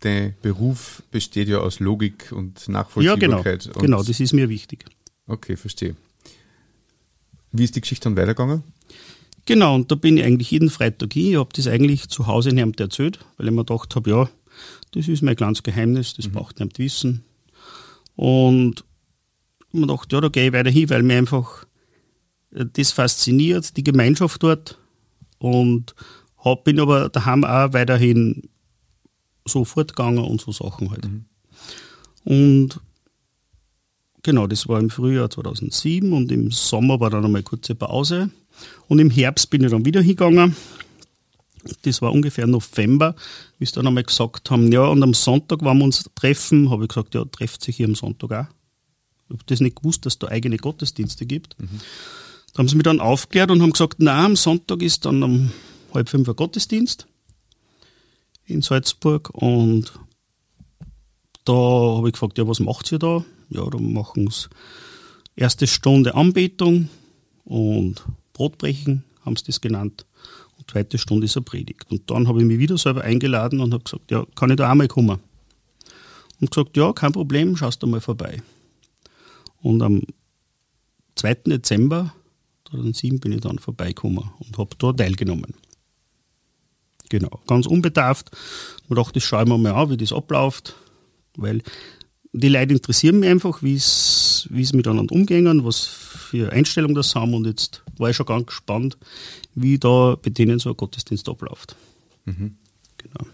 Dein 0.00 0.34
Beruf 0.42 1.02
besteht 1.10 1.48
ja 1.48 1.58
aus 1.58 1.80
Logik 1.80 2.30
und 2.30 2.68
Nachvollziehbarkeit. 2.68 3.64
Ja, 3.64 3.72
genau, 3.72 3.80
genau 3.80 4.02
das 4.02 4.20
ist 4.20 4.32
mir 4.32 4.48
wichtig. 4.48 4.84
Okay, 5.26 5.56
verstehe. 5.56 5.96
Wie 7.52 7.64
ist 7.64 7.74
die 7.74 7.80
Geschichte 7.80 8.04
dann 8.04 8.16
weitergegangen? 8.16 8.62
Genau, 9.46 9.74
und 9.74 9.90
da 9.90 9.94
bin 9.94 10.16
ich 10.16 10.24
eigentlich 10.24 10.50
jeden 10.50 10.70
Freitag 10.70 11.12
hin. 11.12 11.32
Ich 11.32 11.36
habe 11.36 11.50
das 11.54 11.66
eigentlich 11.66 12.08
zu 12.08 12.26
Hause 12.26 12.50
niemand 12.50 12.80
erzählt, 12.80 13.18
weil 13.36 13.46
ich 13.46 13.52
mir 13.52 13.64
gedacht 13.64 13.94
habe, 13.94 14.10
ja, 14.10 14.30
das 14.92 15.08
ist 15.08 15.22
mein 15.22 15.36
kleines 15.36 15.62
Geheimnis, 15.62 16.14
das 16.14 16.28
mhm. 16.28 16.32
braucht 16.32 16.58
niemand 16.58 16.78
wissen. 16.78 17.24
Und 18.16 18.84
ich 19.74 19.80
mir 19.80 19.86
gedacht, 19.86 20.12
ja, 20.12 20.20
da 20.20 20.28
gehe 20.28 20.46
ich 20.46 20.52
weiter 20.52 20.70
hin, 20.70 20.90
weil 20.90 21.02
mir 21.02 21.18
einfach 21.18 21.64
äh, 22.52 22.64
das 22.72 22.92
fasziniert, 22.92 23.76
die 23.76 23.84
Gemeinschaft 23.84 24.42
dort. 24.42 24.78
Und 25.38 25.94
hab, 26.38 26.64
bin 26.64 26.80
aber 26.80 27.08
daheim 27.08 27.44
auch 27.44 27.72
weiterhin 27.72 28.48
so 29.46 29.64
fortgegangen 29.64 30.24
und 30.24 30.40
so 30.40 30.52
Sachen 30.52 30.90
halt. 30.90 31.04
Mhm. 31.04 31.24
Und 32.24 32.80
genau, 34.22 34.46
das 34.46 34.66
war 34.68 34.80
im 34.80 34.90
Frühjahr 34.90 35.30
2007 35.30 36.12
und 36.12 36.32
im 36.32 36.50
Sommer 36.50 37.00
war 37.00 37.10
dann 37.10 37.24
einmal 37.24 37.40
eine 37.40 37.44
kurze 37.44 37.74
Pause. 37.74 38.30
Und 38.88 38.98
im 38.98 39.10
Herbst 39.10 39.50
bin 39.50 39.64
ich 39.64 39.70
dann 39.70 39.84
wieder 39.84 40.00
hingegangen. 40.00 40.56
Das 41.82 42.02
war 42.02 42.12
ungefähr 42.12 42.46
November, 42.46 43.14
wie 43.58 43.66
sie 43.66 43.72
dann 43.72 43.86
einmal 43.86 44.04
gesagt 44.04 44.50
haben, 44.50 44.70
ja, 44.70 44.84
und 44.86 45.02
am 45.02 45.14
Sonntag, 45.14 45.62
wenn 45.62 45.78
wir 45.78 45.84
uns 45.84 46.04
treffen, 46.14 46.70
habe 46.70 46.84
ich 46.84 46.88
gesagt, 46.88 47.14
ja, 47.14 47.24
trefft 47.24 47.62
sich 47.62 47.76
hier 47.76 47.86
am 47.86 47.94
Sonntag 47.94 48.32
auch. 48.32 48.46
Ich 49.28 49.34
habe 49.34 49.44
das 49.46 49.60
nicht 49.60 49.76
gewusst, 49.76 50.06
dass 50.06 50.18
da 50.18 50.28
eigene 50.28 50.56
Gottesdienste 50.56 51.26
gibt. 51.26 51.60
Mhm. 51.60 51.80
Da 52.52 52.58
haben 52.58 52.68
sie 52.68 52.76
mich 52.76 52.84
dann 52.84 53.00
aufgeklärt 53.00 53.50
und 53.50 53.62
haben 53.62 53.72
gesagt, 53.72 53.96
na, 53.98 54.24
am 54.24 54.36
Sonntag 54.36 54.82
ist 54.82 55.04
dann 55.04 55.22
um 55.22 55.52
halb 55.92 56.08
fünf 56.08 56.28
ein 56.28 56.36
Gottesdienst 56.36 57.06
in 58.46 58.62
Salzburg 58.62 59.30
und 59.30 59.92
da 61.44 61.52
habe 61.52 62.08
ich 62.08 62.12
gefragt, 62.12 62.38
ja, 62.38 62.46
was 62.46 62.60
macht 62.60 62.90
ihr 62.92 62.98
da? 62.98 63.24
Ja, 63.50 63.68
da 63.68 63.78
machen 63.78 64.28
sie 64.30 64.48
erste 65.36 65.66
Stunde 65.66 66.14
Anbetung 66.14 66.88
und 67.44 68.04
Brotbrechen, 68.32 69.04
haben 69.24 69.36
sie 69.36 69.44
das 69.44 69.60
genannt. 69.60 70.06
Und 70.56 70.70
zweite 70.70 70.98
Stunde 70.98 71.26
ist 71.26 71.36
eine 71.36 71.44
Predigt. 71.44 71.90
Und 71.90 72.10
dann 72.10 72.28
habe 72.28 72.40
ich 72.40 72.46
mich 72.46 72.58
wieder 72.58 72.78
selber 72.78 73.02
eingeladen 73.02 73.60
und 73.60 73.72
habe 73.74 73.84
gesagt, 73.84 74.10
ja, 74.10 74.24
kann 74.34 74.50
ich 74.50 74.56
da 74.56 74.70
auch 74.70 74.74
mal 74.74 74.88
kommen? 74.88 75.18
Und 76.40 76.50
gesagt, 76.50 76.76
ja, 76.76 76.92
kein 76.92 77.12
Problem, 77.12 77.56
schaust 77.56 77.82
du 77.82 77.86
mal 77.86 78.00
vorbei. 78.00 78.42
Und 79.64 79.80
am 79.80 80.02
2. 81.14 81.34
Dezember 81.46 82.12
2007 82.68 83.18
bin 83.18 83.32
ich 83.32 83.40
dann 83.40 83.58
vorbeigekommen 83.58 84.30
und 84.38 84.58
habe 84.58 84.76
da 84.76 84.92
teilgenommen. 84.92 85.54
Genau, 87.08 87.40
ganz 87.46 87.64
unbedarft. 87.64 88.30
Ich 88.90 88.94
dachte, 88.94 89.14
das 89.14 89.22
schaue 89.22 89.44
ich 89.44 89.48
mir 89.48 89.56
mal 89.56 89.72
an, 89.72 89.88
wie 89.88 89.96
das 89.96 90.12
abläuft, 90.12 90.76
weil 91.36 91.62
die 92.34 92.48
Leute 92.48 92.74
interessieren 92.74 93.20
mich 93.20 93.30
einfach, 93.30 93.62
wie 93.62 93.76
es 93.76 94.48
miteinander 94.50 95.14
umgehen, 95.14 95.64
was 95.64 95.86
für 95.86 96.52
Einstellungen 96.52 96.94
das 96.94 97.14
haben 97.14 97.32
und 97.32 97.46
jetzt 97.46 97.82
war 97.96 98.10
ich 98.10 98.16
schon 98.16 98.26
ganz 98.26 98.46
gespannt, 98.46 98.98
wie 99.54 99.78
da 99.78 100.18
bei 100.20 100.28
denen 100.28 100.58
so 100.58 100.68
ein 100.68 100.76
Gottesdienst 100.76 101.26
abläuft. 101.26 101.74
Mhm. 102.26 102.58
Genau. 102.98 103.30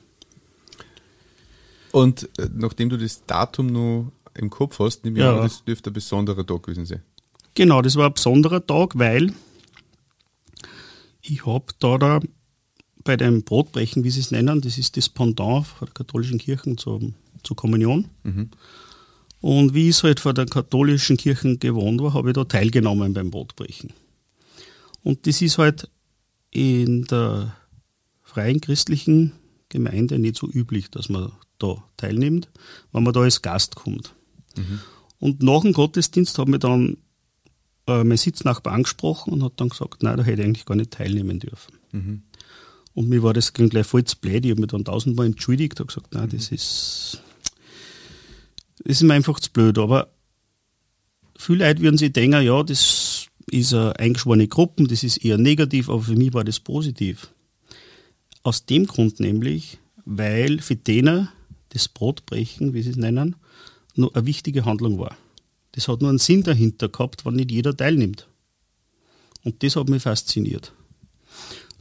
Und 1.90 2.28
äh, 2.38 2.48
nachdem 2.54 2.88
du 2.88 2.96
das 2.96 3.26
Datum 3.26 3.66
noch 3.66 4.12
im 4.34 4.50
Kopf 4.50 4.78
hast, 4.78 5.04
nehme 5.04 5.18
ich 5.18 5.24
ja. 5.24 5.36
an, 5.36 5.42
das 5.42 5.64
dürfte 5.64 5.90
ein 5.90 5.94
besonderer 5.94 6.46
Tag 6.46 6.64
gewesen 6.64 6.86
sein. 6.86 7.02
Genau, 7.54 7.82
das 7.82 7.96
war 7.96 8.06
ein 8.06 8.14
besonderer 8.14 8.64
Tag, 8.66 8.98
weil 8.98 9.32
ich 11.22 11.46
habe 11.46 11.66
da, 11.78 11.98
da 11.98 12.20
bei 13.04 13.16
dem 13.16 13.42
Brotbrechen, 13.42 14.04
wie 14.04 14.10
sie 14.10 14.20
es 14.20 14.30
nennen, 14.30 14.60
das 14.60 14.78
ist 14.78 14.96
das 14.96 15.08
Pendant 15.08 15.66
der 15.80 15.88
katholischen 15.88 16.38
Kirchen 16.38 16.78
zur, 16.78 17.00
zur 17.42 17.56
Kommunion. 17.56 18.08
Mhm. 18.22 18.50
Und 19.40 19.74
wie 19.74 19.88
ich 19.88 19.96
es 19.96 20.02
halt 20.02 20.20
vor 20.20 20.34
der 20.34 20.46
katholischen 20.46 21.16
Kirche 21.16 21.56
gewohnt 21.56 22.02
war, 22.02 22.12
habe 22.12 22.30
ich 22.30 22.34
da 22.34 22.44
teilgenommen 22.44 23.14
beim 23.14 23.30
Brotbrechen. 23.30 23.92
Und 25.02 25.26
das 25.26 25.40
ist 25.40 25.58
halt 25.58 25.88
in 26.50 27.04
der 27.04 27.56
freien 28.22 28.60
christlichen 28.60 29.32
Gemeinde 29.70 30.18
nicht 30.18 30.36
so 30.36 30.48
üblich, 30.48 30.90
dass 30.90 31.08
man 31.08 31.32
da 31.58 31.82
teilnimmt, 31.96 32.48
wenn 32.92 33.02
man 33.02 33.14
da 33.14 33.20
als 33.20 33.40
Gast 33.40 33.76
kommt. 33.76 34.14
Mhm. 34.56 34.80
Und 35.18 35.42
nach 35.42 35.62
dem 35.62 35.72
Gottesdienst 35.72 36.38
hat 36.38 36.48
mir 36.48 36.58
dann 36.58 36.96
äh, 37.86 38.04
mein 38.04 38.16
Sitznachbar 38.16 38.72
angesprochen 38.72 39.32
und 39.32 39.42
hat 39.42 39.54
dann 39.56 39.68
gesagt, 39.68 40.02
nein, 40.02 40.16
da 40.16 40.24
hätte 40.24 40.42
ich 40.42 40.46
eigentlich 40.46 40.64
gar 40.64 40.76
nicht 40.76 40.92
teilnehmen 40.92 41.38
dürfen. 41.38 41.74
Mhm. 41.92 42.22
Und 42.94 43.08
mir 43.08 43.22
war 43.22 43.32
das 43.32 43.52
gleich 43.52 43.86
voll 43.86 44.04
zu 44.04 44.16
blöd. 44.18 44.44
Ich 44.44 44.50
habe 44.50 44.60
mich 44.60 44.70
dann 44.70 44.84
tausendmal 44.84 45.26
entschuldigt 45.26 45.80
und 45.80 45.88
gesagt, 45.88 46.12
nein, 46.14 46.28
das 46.30 46.50
ist, 46.50 47.22
das 48.82 48.96
ist 48.96 49.02
mir 49.02 49.14
einfach 49.14 49.38
zu 49.40 49.50
blöd. 49.52 49.78
Aber 49.78 50.08
viele 51.36 51.66
Leute 51.66 51.82
würden 51.82 51.98
sich 51.98 52.12
denken, 52.12 52.42
ja, 52.42 52.62
das 52.62 53.28
ist 53.50 53.74
eine 53.74 53.98
eingeschworene 53.98 54.48
Gruppe, 54.48 54.84
das 54.84 55.02
ist 55.02 55.18
eher 55.18 55.38
negativ, 55.38 55.88
aber 55.88 56.02
für 56.02 56.16
mich 56.16 56.34
war 56.34 56.44
das 56.44 56.60
positiv. 56.60 57.32
Aus 58.42 58.66
dem 58.66 58.86
Grund 58.86 59.20
nämlich, 59.20 59.78
weil 60.04 60.60
für 60.60 60.76
denen 60.76 61.28
das 61.70 61.88
Brotbrechen, 61.88 62.74
wie 62.74 62.82
sie 62.82 62.90
es 62.90 62.96
nennen, 62.96 63.36
nur 63.96 64.14
eine 64.14 64.26
wichtige 64.26 64.64
Handlung 64.64 64.98
war. 64.98 65.16
Das 65.72 65.88
hat 65.88 66.00
nur 66.00 66.10
einen 66.10 66.18
Sinn 66.18 66.42
dahinter 66.42 66.88
gehabt, 66.88 67.24
wenn 67.24 67.34
nicht 67.34 67.50
jeder 67.50 67.76
teilnimmt. 67.76 68.28
Und 69.44 69.62
das 69.62 69.76
hat 69.76 69.88
mich 69.88 70.02
fasziniert. 70.02 70.72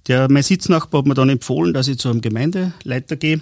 Der, 0.07 0.29
mein 0.31 0.43
Sitznachbar 0.43 0.99
hat 0.99 1.07
mir 1.07 1.13
dann 1.13 1.29
empfohlen, 1.29 1.73
dass 1.73 1.87
ich 1.87 1.99
zu 1.99 2.09
einem 2.09 2.21
Gemeindeleiter 2.21 3.15
gehe. 3.15 3.41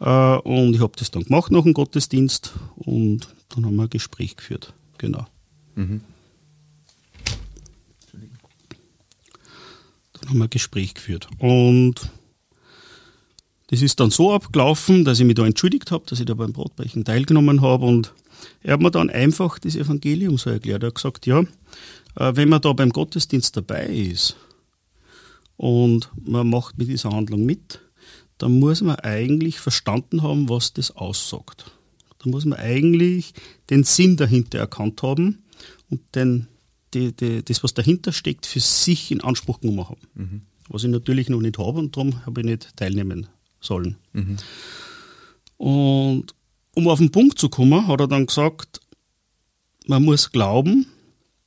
Äh, 0.00 0.36
und 0.38 0.74
ich 0.74 0.80
habe 0.80 0.92
das 0.96 1.10
dann 1.10 1.24
gemacht 1.24 1.50
nach 1.50 1.62
dem 1.62 1.74
Gottesdienst 1.74 2.54
und 2.76 3.28
dann 3.48 3.66
haben 3.66 3.76
wir 3.76 3.84
ein 3.84 3.90
Gespräch 3.90 4.36
geführt. 4.36 4.74
Genau. 4.98 5.26
Mhm. 5.74 6.02
Dann 10.12 10.30
haben 10.30 10.38
wir 10.38 10.44
ein 10.44 10.50
Gespräch 10.50 10.94
geführt. 10.94 11.28
Und 11.38 12.10
das 13.68 13.82
ist 13.82 13.98
dann 13.98 14.10
so 14.10 14.32
abgelaufen, 14.32 15.04
dass 15.04 15.18
ich 15.18 15.26
mich 15.26 15.34
da 15.34 15.44
entschuldigt 15.44 15.90
habe, 15.90 16.04
dass 16.06 16.20
ich 16.20 16.26
da 16.26 16.34
beim 16.34 16.52
Brotbrechen 16.52 17.04
teilgenommen 17.04 17.62
habe 17.62 17.86
und 17.86 18.12
er 18.62 18.74
hat 18.74 18.80
mir 18.80 18.90
dann 18.90 19.10
einfach 19.10 19.58
das 19.58 19.76
Evangelium 19.76 20.38
so 20.38 20.50
erklärt. 20.50 20.82
Er 20.82 20.88
hat 20.88 20.94
gesagt, 20.94 21.26
ja, 21.26 21.40
äh, 22.16 22.32
wenn 22.34 22.48
man 22.48 22.60
da 22.60 22.72
beim 22.72 22.90
Gottesdienst 22.90 23.56
dabei 23.56 23.86
ist 23.86 24.36
und 25.56 26.10
man 26.24 26.48
macht 26.48 26.78
mit 26.78 26.88
dieser 26.88 27.10
Handlung 27.10 27.44
mit, 27.44 27.80
dann 28.38 28.58
muss 28.58 28.82
man 28.82 28.96
eigentlich 28.96 29.58
verstanden 29.58 30.22
haben, 30.22 30.48
was 30.48 30.74
das 30.74 30.94
aussagt. 30.94 31.64
Da 32.18 32.30
muss 32.30 32.44
man 32.44 32.58
eigentlich 32.58 33.32
den 33.70 33.82
Sinn 33.84 34.16
dahinter 34.16 34.58
erkannt 34.58 35.02
haben 35.02 35.42
und 35.90 36.00
den, 36.14 36.46
die, 36.94 37.12
die, 37.12 37.44
das, 37.44 37.64
was 37.64 37.74
dahinter 37.74 38.12
steckt, 38.12 38.46
für 38.46 38.60
sich 38.60 39.10
in 39.10 39.22
Anspruch 39.22 39.60
genommen 39.60 39.88
haben. 39.88 40.00
Mhm. 40.14 40.42
Was 40.68 40.84
ich 40.84 40.90
natürlich 40.90 41.28
noch 41.28 41.40
nicht 41.40 41.58
habe 41.58 41.78
und 41.78 41.96
darum 41.96 42.26
habe 42.26 42.40
ich 42.40 42.46
nicht 42.46 42.76
teilnehmen 42.76 43.28
sollen. 43.66 43.96
Mhm. 44.12 44.36
Und 45.58 46.34
um 46.74 46.88
auf 46.88 46.98
den 46.98 47.10
Punkt 47.10 47.38
zu 47.38 47.48
kommen, 47.48 47.86
hat 47.86 48.00
er 48.00 48.08
dann 48.08 48.26
gesagt, 48.26 48.80
man 49.86 50.04
muss 50.04 50.30
glauben, 50.30 50.86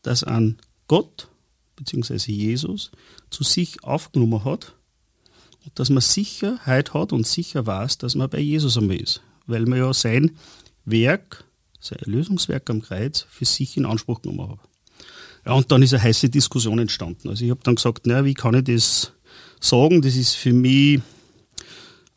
dass 0.02 0.24
ein 0.24 0.58
Gott 0.88 1.30
bzw. 1.76 2.32
Jesus 2.32 2.92
zu 3.30 3.44
sich 3.44 3.84
aufgenommen 3.84 4.44
hat 4.44 4.76
und 5.64 5.78
dass 5.78 5.90
man 5.90 6.02
Sicherheit 6.02 6.94
hat 6.94 7.14
und 7.14 7.28
sicher 7.28 7.66
weiß, 7.66 8.00
dass 8.00 8.16
man 8.16 8.30
bei 8.30 8.40
Jesus 8.40 8.78
einmal 8.78 8.98
ist. 8.98 9.22
Weil 9.46 9.66
man 9.66 9.80
ja 9.80 9.94
sein 9.94 10.38
Werk, 10.86 11.46
sein 11.80 12.00
Erlösungswerk 12.00 12.70
am 12.70 12.82
Kreuz 12.82 13.26
für 13.30 13.46
sich 13.46 13.78
in 13.78 13.86
Anspruch 13.86 14.22
genommen 14.22 14.52
hat. 14.52 14.60
Ja, 15.46 15.54
und 15.54 15.72
dann 15.72 15.82
ist 15.82 15.94
eine 15.94 16.04
heiße 16.04 16.30
Diskussion 16.30 16.80
entstanden. 16.80 17.30
Also 17.30 17.46
ich 17.46 17.52
habe 17.52 17.62
dann 17.64 17.76
gesagt, 17.76 18.06
naja, 18.06 18.26
wie 18.26 18.34
kann 18.34 18.56
ich 18.56 18.64
das 18.66 19.14
sagen? 19.60 20.02
Das 20.02 20.16
ist 20.16 20.34
für 20.34 20.54
mich 20.54 21.02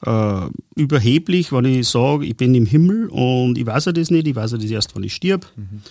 äh, 0.05 0.49
überheblich, 0.75 1.53
wenn 1.53 1.65
ich 1.65 1.89
sage, 1.89 2.27
ich 2.27 2.37
bin 2.37 2.55
im 2.55 2.67
Himmel 2.67 3.09
und 3.09 3.59
ich 3.59 3.67
weiß 3.67 3.87
ja 3.87 3.93
das 3.93 4.11
nicht, 4.11 4.27
ich 4.27 4.35
weiß 4.35 4.53
ja 4.53 4.59
das 4.59 4.71
erst, 4.71 4.95
wenn 4.97 5.05
ich 5.05 5.15
stirb. 5.15 5.47
Mhm. 5.57 5.83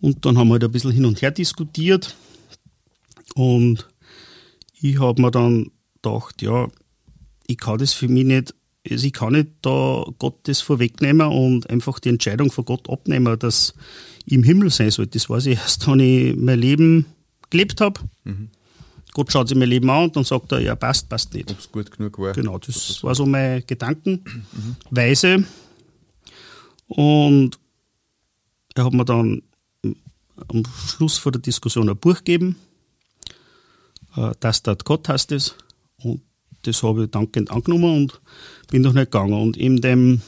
Und 0.00 0.24
dann 0.24 0.38
haben 0.38 0.48
wir 0.48 0.54
halt 0.54 0.64
ein 0.64 0.72
bisschen 0.72 0.92
hin 0.92 1.04
und 1.04 1.20
her 1.20 1.30
diskutiert 1.30 2.16
und 3.34 3.86
ich 4.80 4.98
habe 4.98 5.20
mir 5.20 5.30
dann 5.30 5.70
gedacht, 6.02 6.40
ja, 6.42 6.68
ich 7.46 7.58
kann 7.58 7.78
das 7.78 7.92
für 7.92 8.08
mich 8.08 8.24
nicht, 8.24 8.54
also 8.88 9.06
ich 9.06 9.12
kann 9.12 9.34
nicht 9.34 9.48
da 9.62 10.04
Gott 10.18 10.38
das 10.44 10.60
vorwegnehmen 10.60 11.26
und 11.26 11.68
einfach 11.68 11.98
die 11.98 12.08
Entscheidung 12.08 12.50
von 12.50 12.64
Gott 12.64 12.88
abnehmen, 12.88 13.38
dass 13.38 13.74
ich 14.24 14.32
im 14.32 14.42
Himmel 14.42 14.70
sein 14.70 14.90
soll. 14.90 15.06
Das 15.06 15.28
weiß 15.28 15.46
ich 15.46 15.58
erst, 15.58 15.86
wenn 15.86 16.00
ich 16.00 16.36
mein 16.36 16.58
Leben 16.58 17.06
gelebt 17.50 17.80
habe. 17.80 18.00
Mhm. 18.24 18.48
Gott 19.12 19.32
schaut 19.32 19.48
sich 19.48 19.56
mein 19.56 19.68
Leben 19.68 19.90
an 19.90 20.04
und 20.04 20.16
dann 20.16 20.24
sagt 20.24 20.52
er, 20.52 20.60
ja, 20.60 20.76
passt, 20.76 21.08
passt 21.08 21.34
nicht. 21.34 21.50
Ob 21.50 21.58
es 21.58 21.70
gut 21.70 21.90
genug 21.90 22.18
war. 22.18 22.32
Genau, 22.32 22.58
das 22.58 23.02
war 23.02 23.14
so 23.14 23.26
meine 23.26 23.62
Gedankenweise. 23.62 25.44
Und 26.86 27.58
er 28.74 28.84
hat 28.84 28.92
mir 28.92 29.04
dann 29.04 29.42
am 30.48 30.62
Schluss 30.86 31.18
vor 31.18 31.32
der 31.32 31.40
Diskussion 31.40 31.88
ein 31.88 31.96
Buch 31.96 32.18
gegeben. 32.18 32.56
Äh, 34.16 34.32
das 34.40 34.62
dort 34.62 34.84
Gott 34.84 35.08
heißt 35.08 35.32
es. 35.32 35.54
Und 36.02 36.22
das 36.62 36.82
habe 36.82 37.04
ich 37.04 37.10
dankend 37.10 37.50
angenommen 37.50 37.96
und 37.96 38.20
bin 38.68 38.82
noch 38.82 38.92
nicht 38.92 39.10
gegangen. 39.10 39.34
Und 39.34 39.56
in 39.56 39.80
dem, 39.80 40.20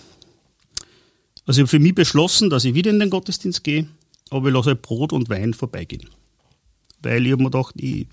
also 1.47 1.61
ich 1.61 1.63
habe 1.65 1.69
für 1.69 1.79
mich 1.79 1.95
beschlossen, 1.95 2.51
dass 2.51 2.65
ich 2.65 2.75
wieder 2.75 2.91
in 2.91 3.01
den 3.01 3.11
Gottesdienst 3.11 3.65
gehe, 3.65 3.87
aber 4.31 4.49
ich 4.49 4.55
lasse 4.55 4.75
Brot 4.75 5.13
und 5.13 5.29
Wein 5.29 5.55
vorbeigehen. 5.55 6.09
Weil 7.03 7.27
ich 7.27 7.37
mir 7.37 7.45
gedacht, 7.45 7.75
ich, 7.77 8.07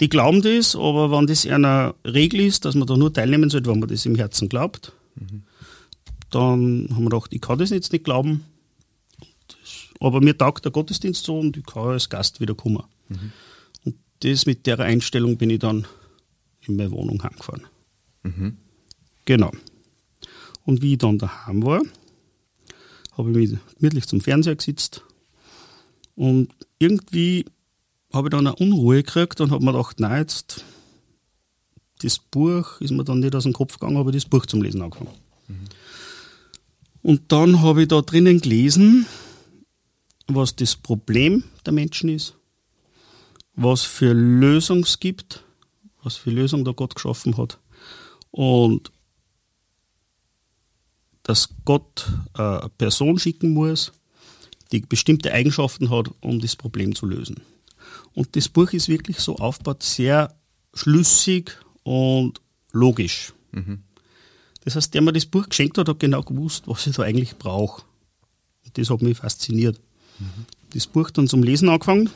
die 0.00 0.08
glauben 0.08 0.42
das, 0.42 0.74
aber 0.74 1.10
wenn 1.10 1.26
das 1.26 1.46
einer 1.46 1.94
Regel 2.04 2.40
ist, 2.40 2.64
dass 2.64 2.74
man 2.74 2.86
da 2.86 2.96
nur 2.96 3.12
teilnehmen 3.12 3.50
sollte, 3.50 3.70
wenn 3.70 3.78
man 3.78 3.88
das 3.88 4.06
im 4.06 4.16
Herzen 4.16 4.48
glaubt, 4.48 4.92
mhm. 5.14 5.42
dann 6.30 6.88
haben 6.90 7.04
wir 7.04 7.10
gedacht, 7.10 7.32
ich 7.32 7.40
kann 7.40 7.58
das 7.58 7.70
jetzt 7.70 7.92
nicht 7.92 8.04
glauben. 8.04 8.44
aber 10.00 10.20
mir 10.20 10.36
taugt 10.36 10.64
der 10.64 10.72
Gottesdienst 10.72 11.24
so 11.24 11.38
und 11.38 11.56
ich 11.56 11.64
kann 11.64 11.88
als 11.88 12.08
Gast 12.08 12.40
wieder 12.40 12.54
kommen. 12.54 12.82
Mhm. 13.08 13.32
Und 13.84 13.96
das 14.20 14.46
mit 14.46 14.66
der 14.66 14.80
Einstellung 14.80 15.36
bin 15.36 15.50
ich 15.50 15.60
dann 15.60 15.86
in 16.66 16.76
meine 16.76 16.90
Wohnung 16.90 17.22
heimgefahren. 17.22 17.66
Mhm. 18.22 18.56
Genau. 19.24 19.52
Und 20.64 20.82
wie 20.82 20.92
ich 20.92 20.98
dann 20.98 21.18
daheim 21.18 21.62
war, 21.62 21.82
habe 23.16 23.30
ich 23.30 23.36
mich 23.50 23.58
gemütlich 23.78 24.06
zum 24.06 24.20
Fernseher 24.20 24.56
gesetzt 24.56 25.04
und 26.16 26.48
irgendwie 26.78 27.44
habe 28.14 28.28
ich 28.28 28.30
dann 28.30 28.46
eine 28.46 28.56
Unruhe 28.56 29.02
gekriegt 29.02 29.40
und 29.40 29.50
habe 29.50 29.64
mir 29.64 29.72
gedacht, 29.72 30.00
nein, 30.00 30.20
jetzt 30.20 30.64
das 32.00 32.18
Buch 32.18 32.80
ist 32.80 32.90
mir 32.90 33.04
dann 33.04 33.20
nicht 33.20 33.34
aus 33.34 33.44
dem 33.44 33.52
Kopf 33.52 33.78
gegangen, 33.78 33.98
habe 33.98 34.12
das 34.12 34.24
Buch 34.24 34.46
zum 34.46 34.62
Lesen 34.62 34.82
angefangen. 34.82 35.10
Mhm. 35.48 35.64
Und 37.02 37.32
dann 37.32 37.60
habe 37.60 37.82
ich 37.82 37.88
da 37.88 38.00
drinnen 38.00 38.40
gelesen, 38.40 39.06
was 40.26 40.56
das 40.56 40.76
Problem 40.76 41.44
der 41.66 41.72
Menschen 41.72 42.08
ist, 42.08 42.34
was 43.54 43.82
für 43.82 44.12
Lösungen 44.12 44.82
es 44.82 44.98
gibt, 45.00 45.44
was 46.02 46.16
für 46.16 46.30
Lösungen 46.30 46.64
der 46.64 46.74
Gott 46.74 46.94
geschaffen 46.94 47.36
hat 47.36 47.58
und 48.30 48.90
dass 51.22 51.48
Gott 51.64 52.10
äh, 52.36 52.42
eine 52.42 52.68
Person 52.70 53.18
schicken 53.18 53.50
muss, 53.50 53.92
die 54.72 54.80
bestimmte 54.80 55.32
Eigenschaften 55.32 55.90
hat, 55.90 56.10
um 56.20 56.40
das 56.40 56.56
Problem 56.56 56.94
zu 56.94 57.06
lösen. 57.06 57.40
Und 58.14 58.36
das 58.36 58.48
Buch 58.48 58.72
ist 58.72 58.88
wirklich 58.88 59.18
so 59.18 59.36
aufgebaut, 59.36 59.82
sehr 59.82 60.34
schlüssig 60.72 61.58
und 61.82 62.40
logisch. 62.72 63.32
Mhm. 63.52 63.82
Das 64.64 64.76
heißt, 64.76 64.94
der 64.94 65.02
mir 65.02 65.12
das 65.12 65.26
Buch 65.26 65.48
geschenkt 65.48 65.76
hat, 65.78 65.88
hat 65.88 65.98
genau 65.98 66.22
gewusst, 66.22 66.64
was 66.66 66.86
ich 66.86 66.96
da 66.96 67.02
eigentlich 67.02 67.36
brauche. 67.36 67.82
Und 68.64 68.78
das 68.78 68.90
hat 68.90 69.02
mich 69.02 69.18
fasziniert. 69.18 69.80
Mhm. 70.18 70.46
Das 70.70 70.86
Buch 70.86 71.10
dann 71.10 71.28
zum 71.28 71.42
Lesen 71.42 71.68
angefangen. 71.68 72.10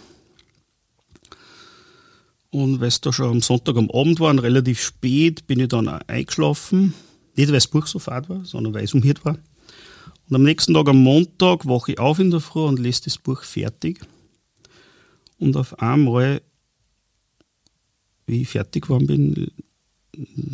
Und 2.51 2.81
weil 2.81 2.89
es 2.89 3.01
da 3.01 3.13
schon 3.13 3.31
am 3.31 3.43
Sonntag 3.43 3.77
am 3.77 3.91
Abend 3.91 4.21
war, 4.21 4.31
und 4.31 4.39
relativ 4.39 4.81
spät, 4.81 5.47
bin 5.47 5.61
ich 5.61 5.69
dann 5.69 5.89
eingeschlafen. 5.89 6.95
Nicht, 7.37 7.49
weil 7.49 7.55
das 7.55 7.67
Buch 7.67 7.87
so 7.87 7.99
fad 7.99 8.29
war, 8.29 8.45
sondern 8.45 8.73
weil 8.73 8.85
es 8.85 8.95
umhört 8.95 9.25
war. 9.25 9.37
Und 10.29 10.37
am 10.37 10.43
nächsten 10.43 10.75
Tag, 10.75 10.89
am 10.89 11.03
Montag, 11.03 11.67
wache 11.67 11.93
ich 11.93 11.99
auf 11.99 12.19
in 12.19 12.31
der 12.31 12.41
Früh 12.41 12.65
und 12.65 12.79
lese 12.79 13.05
das 13.05 13.19
Buch 13.19 13.43
fertig. 13.43 14.01
Und 15.39 15.57
auf 15.57 15.79
einmal, 15.81 16.43
wie 18.27 18.43
ich 18.43 18.49
fertig 18.49 18.85
geworden 18.85 19.07
bin, 19.07 19.51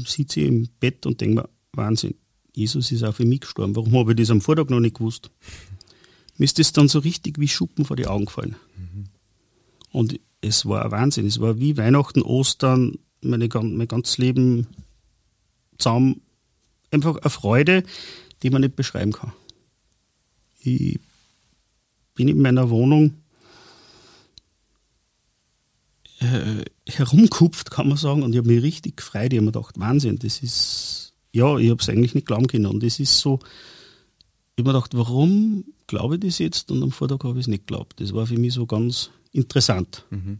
sitze 0.06 0.40
ich 0.40 0.48
im 0.48 0.68
Bett 0.80 1.06
und 1.06 1.20
denke 1.20 1.42
mir, 1.42 1.48
Wahnsinn, 1.72 2.14
Jesus 2.54 2.92
ist 2.92 3.02
auch 3.02 3.14
für 3.14 3.24
mich 3.24 3.40
gestorben. 3.40 3.74
Warum 3.74 3.94
habe 3.96 4.12
ich 4.12 4.18
das 4.18 4.30
am 4.30 4.40
Vortag 4.40 4.68
noch 4.68 4.80
nicht 4.80 4.96
gewusst? 4.96 5.30
Mir 6.36 6.44
ist 6.44 6.58
das 6.58 6.72
dann 6.72 6.88
so 6.88 7.00
richtig 7.00 7.38
wie 7.38 7.48
Schuppen 7.48 7.84
vor 7.84 7.96
die 7.96 8.06
Augen 8.06 8.26
gefallen. 8.26 8.56
Mhm. 8.76 9.04
Und 9.90 10.20
es 10.40 10.66
war 10.66 10.84
ein 10.84 10.90
Wahnsinn. 10.90 11.26
Es 11.26 11.40
war 11.40 11.58
wie 11.58 11.76
Weihnachten, 11.76 12.22
Ostern, 12.22 12.98
meine, 13.22 13.48
mein 13.48 13.88
ganzes 13.88 14.18
Leben 14.18 14.66
zusammen. 15.78 16.20
Einfach 16.90 17.16
eine 17.16 17.30
Freude, 17.30 17.84
die 18.42 18.50
man 18.50 18.60
nicht 18.60 18.76
beschreiben 18.76 19.12
kann. 19.12 19.32
Ich 20.60 20.98
bin 22.14 22.28
in 22.28 22.40
meiner 22.40 22.70
Wohnung 22.70 23.14
äh, 26.24 26.64
herumkupft, 26.86 27.70
kann 27.70 27.88
man 27.88 27.96
sagen, 27.96 28.22
und 28.22 28.32
ich 28.32 28.38
habe 28.38 28.48
mich 28.48 28.62
richtig 28.62 28.96
gefreut. 28.96 29.32
Ich 29.32 29.38
habe 29.38 29.46
mir 29.46 29.52
gedacht, 29.52 29.78
Wahnsinn, 29.78 30.18
das 30.18 30.42
ist, 30.42 31.12
ja, 31.32 31.56
ich 31.58 31.70
habe 31.70 31.82
es 31.82 31.88
eigentlich 31.88 32.14
nicht 32.14 32.26
glauben 32.26 32.46
können. 32.46 32.66
Und 32.66 32.82
das 32.82 33.00
ist 33.00 33.18
so, 33.18 33.40
ich 34.56 34.62
habe 34.62 34.70
mir 34.70 34.74
gedacht, 34.74 34.94
warum 34.94 35.64
glaube 35.86 36.14
ich 36.14 36.20
das 36.20 36.38
jetzt? 36.38 36.70
Und 36.70 36.82
am 36.82 36.92
Vortag 36.92 37.18
habe 37.24 37.38
ich 37.38 37.44
es 37.44 37.48
nicht 37.48 37.66
geglaubt. 37.66 38.00
Das 38.00 38.12
war 38.12 38.26
für 38.26 38.38
mich 38.38 38.54
so 38.54 38.66
ganz 38.66 39.10
interessant. 39.32 40.04
Mhm. 40.10 40.38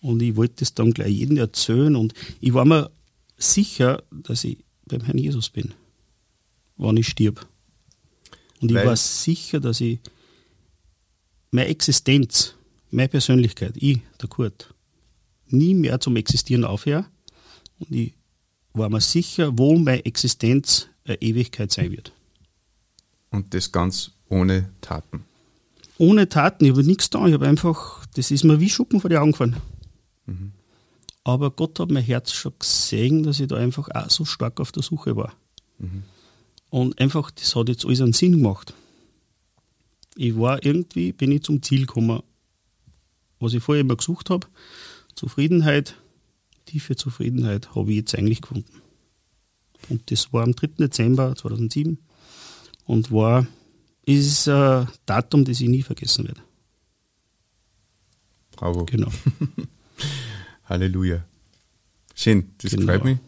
Und 0.00 0.22
ich 0.22 0.36
wollte 0.36 0.56
das 0.60 0.74
dann 0.74 0.92
gleich 0.92 1.12
jedem 1.12 1.36
erzählen 1.36 1.96
und 1.96 2.14
ich 2.40 2.54
war 2.54 2.64
mir 2.64 2.90
sicher, 3.36 4.02
dass 4.10 4.44
ich 4.44 4.58
beim 4.86 5.00
Herrn 5.00 5.18
Jesus 5.18 5.50
bin, 5.50 5.74
wann 6.76 6.96
ich 6.96 7.08
stirb. 7.08 7.46
Und 8.60 8.72
Weil 8.72 8.82
ich 8.82 8.86
war 8.86 8.96
sicher, 8.96 9.60
dass 9.60 9.80
ich 9.80 9.98
meine 11.50 11.68
Existenz, 11.68 12.54
meine 12.90 13.08
Persönlichkeit, 13.08 13.74
ich, 13.76 14.00
der 14.20 14.28
Kurt, 14.28 14.74
nie 15.48 15.74
mehr 15.74 16.00
zum 16.00 16.16
Existieren 16.16 16.64
aufhöre. 16.64 17.06
Und 17.78 17.92
ich 17.92 18.14
war 18.72 18.88
mir 18.88 19.00
sicher, 19.00 19.58
wo 19.58 19.76
meine 19.78 20.04
Existenz 20.04 20.88
eine 21.04 21.20
Ewigkeit 21.22 21.72
sein 21.72 21.92
wird. 21.92 22.12
Und 23.30 23.54
das 23.54 23.72
ganz 23.72 24.12
ohne 24.28 24.70
Taten? 24.80 25.24
Ohne 25.98 26.28
Taten, 26.28 26.64
ich 26.64 26.70
habe 26.72 26.84
nichts 26.84 27.10
da. 27.10 27.26
Ich 27.26 27.34
habe 27.34 27.46
einfach, 27.46 28.04
das 28.14 28.30
ist 28.30 28.44
mir 28.44 28.60
wie 28.60 28.68
Schuppen 28.68 29.00
vor 29.00 29.10
die 29.10 29.16
Augen 29.16 29.32
gefallen. 29.32 29.56
Mhm. 30.26 30.52
Aber 31.24 31.50
Gott 31.50 31.80
hat 31.80 31.90
mein 31.90 32.04
Herz 32.04 32.32
schon 32.32 32.52
gesehen, 32.58 33.22
dass 33.22 33.40
ich 33.40 33.48
da 33.48 33.56
einfach 33.56 33.88
auch 33.88 34.10
so 34.10 34.24
stark 34.24 34.60
auf 34.60 34.72
der 34.72 34.82
Suche 34.82 35.16
war. 35.16 35.34
Mhm. 35.78 36.02
Und 36.70 37.00
einfach, 37.00 37.30
das 37.30 37.56
hat 37.56 37.68
jetzt 37.68 37.84
alles 37.84 38.00
einen 38.00 38.12
Sinn 38.12 38.32
gemacht. 38.32 38.74
Ich 40.14 40.36
war 40.36 40.64
irgendwie, 40.64 41.12
bin 41.12 41.32
ich 41.32 41.42
zum 41.42 41.62
Ziel 41.62 41.86
gekommen, 41.86 42.22
was 43.40 43.54
ich 43.54 43.62
vorher 43.62 43.82
immer 43.82 43.96
gesucht 43.96 44.30
habe. 44.30 44.46
Zufriedenheit, 45.16 45.96
tiefe 46.66 46.94
Zufriedenheit 46.94 47.74
habe 47.74 47.90
ich 47.90 47.96
jetzt 47.96 48.14
eigentlich 48.14 48.42
gefunden. 48.42 48.82
Und 49.88 50.10
das 50.10 50.32
war 50.32 50.44
am 50.44 50.54
3. 50.54 50.68
Dezember 50.78 51.34
2007 51.34 51.98
und 52.84 53.10
war, 53.10 53.46
ist 54.04 54.48
ein 54.48 54.88
Datum, 55.06 55.44
das 55.44 55.60
ich 55.60 55.68
nie 55.68 55.82
vergessen 55.82 56.26
werde. 56.26 56.40
Bravo. 58.52 58.84
Genau. 58.84 59.10
Halleluja. 60.64 61.24
Schön, 62.14 62.50
das 62.58 62.72
genau. 62.72 62.86
freut 62.86 63.04
mich. 63.04 63.18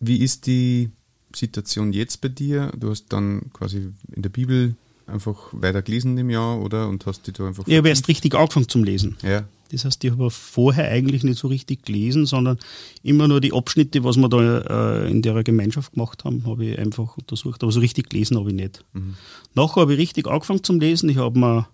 Wie 0.00 0.18
ist 0.18 0.46
die 0.46 0.90
Situation 1.34 1.92
jetzt 1.92 2.20
bei 2.20 2.28
dir? 2.28 2.72
Du 2.76 2.90
hast 2.90 3.06
dann 3.08 3.50
quasi 3.52 3.92
in 4.14 4.22
der 4.22 4.30
Bibel 4.30 4.74
einfach 5.06 5.48
weiter 5.52 5.82
gelesen 5.82 6.16
im 6.18 6.30
Jahr, 6.30 6.60
oder? 6.60 6.88
Und 6.88 7.06
hast 7.06 7.26
die 7.26 7.32
da 7.32 7.46
einfach. 7.46 7.66
Ich 7.66 7.76
habe 7.76 7.88
erst 7.88 8.08
richtig 8.08 8.34
angefangen 8.34 8.68
zum 8.68 8.84
Lesen. 8.84 9.16
Ja. 9.22 9.46
Das 9.70 9.84
heißt, 9.84 10.04
ich 10.04 10.10
habe 10.12 10.30
vorher 10.30 10.88
eigentlich 10.90 11.24
nicht 11.24 11.38
so 11.38 11.48
richtig 11.48 11.84
gelesen, 11.84 12.26
sondern 12.26 12.58
immer 13.02 13.28
nur 13.28 13.40
die 13.40 13.52
Abschnitte, 13.52 14.04
was 14.04 14.16
wir 14.16 14.28
da 14.28 15.04
äh, 15.04 15.10
in 15.10 15.22
der 15.22 15.42
Gemeinschaft 15.42 15.94
gemacht 15.94 16.24
haben, 16.24 16.46
habe 16.46 16.64
ich 16.64 16.78
einfach 16.78 17.16
untersucht. 17.16 17.62
Aber 17.62 17.72
so 17.72 17.80
richtig 17.80 18.10
gelesen 18.10 18.38
habe 18.38 18.50
ich 18.50 18.56
nicht. 18.56 18.84
Mhm. 18.92 19.14
Nachher 19.54 19.82
habe 19.82 19.94
ich 19.94 19.98
richtig 19.98 20.28
angefangen 20.28 20.62
zum 20.62 20.80
Lesen. 20.80 21.08
Ich 21.08 21.16
habe 21.16 21.38
mir 21.38 21.68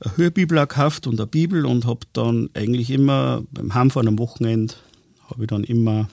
eine 0.00 0.16
Hörbibel 0.16 0.58
gekauft 0.58 1.06
und 1.06 1.20
eine 1.20 1.26
Bibel 1.26 1.66
und 1.66 1.86
habe 1.86 2.06
dann 2.12 2.50
eigentlich 2.54 2.90
immer 2.90 3.42
beim 3.50 3.74
Heimfahren 3.74 4.08
am 4.08 4.18
Wochenende 4.18 4.74
habe 5.28 5.44
ich 5.44 5.48
dann 5.48 5.64
immer 5.64 6.08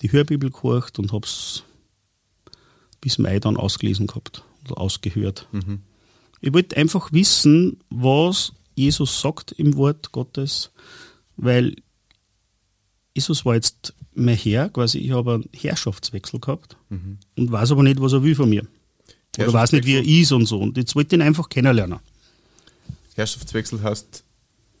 die 0.00 0.10
Hörbibel 0.10 0.50
gehorcht 0.50 0.98
und 0.98 1.12
habe 1.12 1.26
es 1.26 1.64
bis 3.00 3.18
Mai 3.18 3.38
dann 3.38 3.56
ausgelesen 3.56 4.06
gehabt 4.06 4.44
oder 4.64 4.78
ausgehört. 4.78 5.48
Mhm. 5.52 5.80
Ich 6.40 6.52
wollte 6.52 6.76
einfach 6.76 7.12
wissen, 7.12 7.78
was 7.90 8.52
Jesus 8.74 9.20
sagt 9.20 9.52
im 9.52 9.76
Wort 9.76 10.12
Gottes, 10.12 10.70
weil 11.36 11.76
Jesus 13.14 13.44
war 13.44 13.54
jetzt 13.54 13.94
mein 14.14 14.36
Herr, 14.36 14.68
quasi 14.68 14.98
ich 14.98 15.10
habe 15.10 15.34
einen 15.34 15.48
Herrschaftswechsel 15.54 16.40
gehabt 16.40 16.76
mhm. 16.88 17.18
und 17.36 17.52
weiß 17.52 17.72
aber 17.72 17.82
nicht, 17.82 18.00
was 18.00 18.12
er 18.12 18.22
will 18.22 18.34
von 18.34 18.48
mir. 18.48 18.66
Oder 19.38 19.52
weiß 19.52 19.72
nicht, 19.72 19.86
wie 19.86 19.96
er 19.96 20.04
ist 20.04 20.32
und 20.32 20.46
so. 20.46 20.58
Und 20.58 20.76
jetzt 20.76 20.94
wollte 20.94 21.14
ich 21.16 21.20
ihn 21.20 21.26
einfach 21.26 21.48
kennenlernen. 21.48 22.00
Herrschaftswechsel 23.14 23.82
heißt 23.82 24.24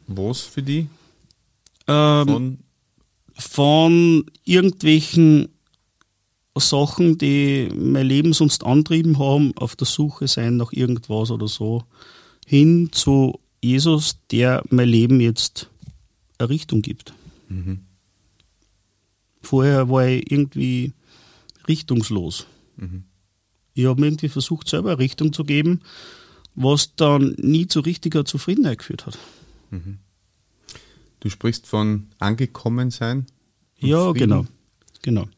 was 0.08 0.42
für 0.42 0.62
die? 0.62 0.88
Ähm, 1.86 2.26
von? 2.26 2.58
von 3.38 4.26
irgendwelchen 4.44 5.48
Sachen, 6.56 7.16
die 7.16 7.68
mein 7.74 8.06
Leben 8.06 8.32
sonst 8.32 8.64
antrieben 8.64 9.18
haben, 9.18 9.56
auf 9.56 9.74
der 9.76 9.86
Suche 9.86 10.28
sein 10.28 10.56
nach 10.56 10.72
irgendwas 10.72 11.30
oder 11.30 11.48
so, 11.48 11.84
hin 12.46 12.90
zu 12.92 13.40
Jesus, 13.62 14.18
der 14.30 14.62
mein 14.70 14.88
Leben 14.88 15.20
jetzt 15.20 15.70
eine 16.38 16.50
Richtung 16.50 16.82
gibt. 16.82 17.14
Mhm. 17.48 17.80
Vorher 19.40 19.88
war 19.88 20.06
ich 20.06 20.30
irgendwie 20.30 20.92
richtungslos. 21.68 22.46
Mhm. 22.76 23.04
Ich 23.74 23.86
habe 23.86 24.00
mir 24.00 24.08
irgendwie 24.08 24.28
versucht, 24.28 24.68
selber 24.68 24.90
eine 24.90 24.98
Richtung 24.98 25.32
zu 25.32 25.44
geben, 25.44 25.80
was 26.54 26.94
dann 26.96 27.34
nie 27.38 27.66
zu 27.66 27.80
richtiger 27.80 28.24
Zufriedenheit 28.24 28.78
geführt 28.78 29.06
hat. 29.06 29.18
Mhm. 29.70 29.98
Du 31.20 31.30
sprichst 31.30 31.66
von 31.66 32.08
angekommen 32.18 32.90
sein? 32.90 33.26
Ja, 33.78 34.10
Frieden. 34.10 34.18
genau. 34.18 34.46
genau. 35.02 35.28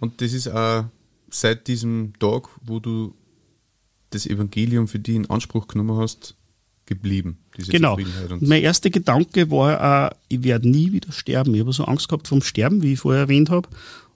Und 0.00 0.20
das 0.20 0.32
ist 0.32 0.48
auch 0.48 0.86
seit 1.30 1.68
diesem 1.68 2.14
Tag, 2.18 2.48
wo 2.62 2.80
du 2.80 3.14
das 4.10 4.26
Evangelium 4.26 4.88
für 4.88 4.98
dich 4.98 5.14
in 5.14 5.30
Anspruch 5.30 5.68
genommen 5.68 5.96
hast, 5.96 6.34
geblieben. 6.90 7.38
diese 7.56 7.70
Genau. 7.70 7.96
Mein 8.40 8.62
erster 8.62 8.90
Gedanke 8.90 9.50
war 9.50 10.10
auch, 10.10 10.16
ich 10.28 10.42
werde 10.42 10.68
nie 10.68 10.92
wieder 10.92 11.12
sterben. 11.12 11.54
Ich 11.54 11.60
habe 11.60 11.72
so 11.72 11.84
Angst 11.84 12.08
gehabt 12.08 12.28
vom 12.28 12.42
Sterben, 12.42 12.82
wie 12.82 12.94
ich 12.94 13.00
vorher 13.00 13.22
erwähnt 13.22 13.48
habe. 13.48 13.68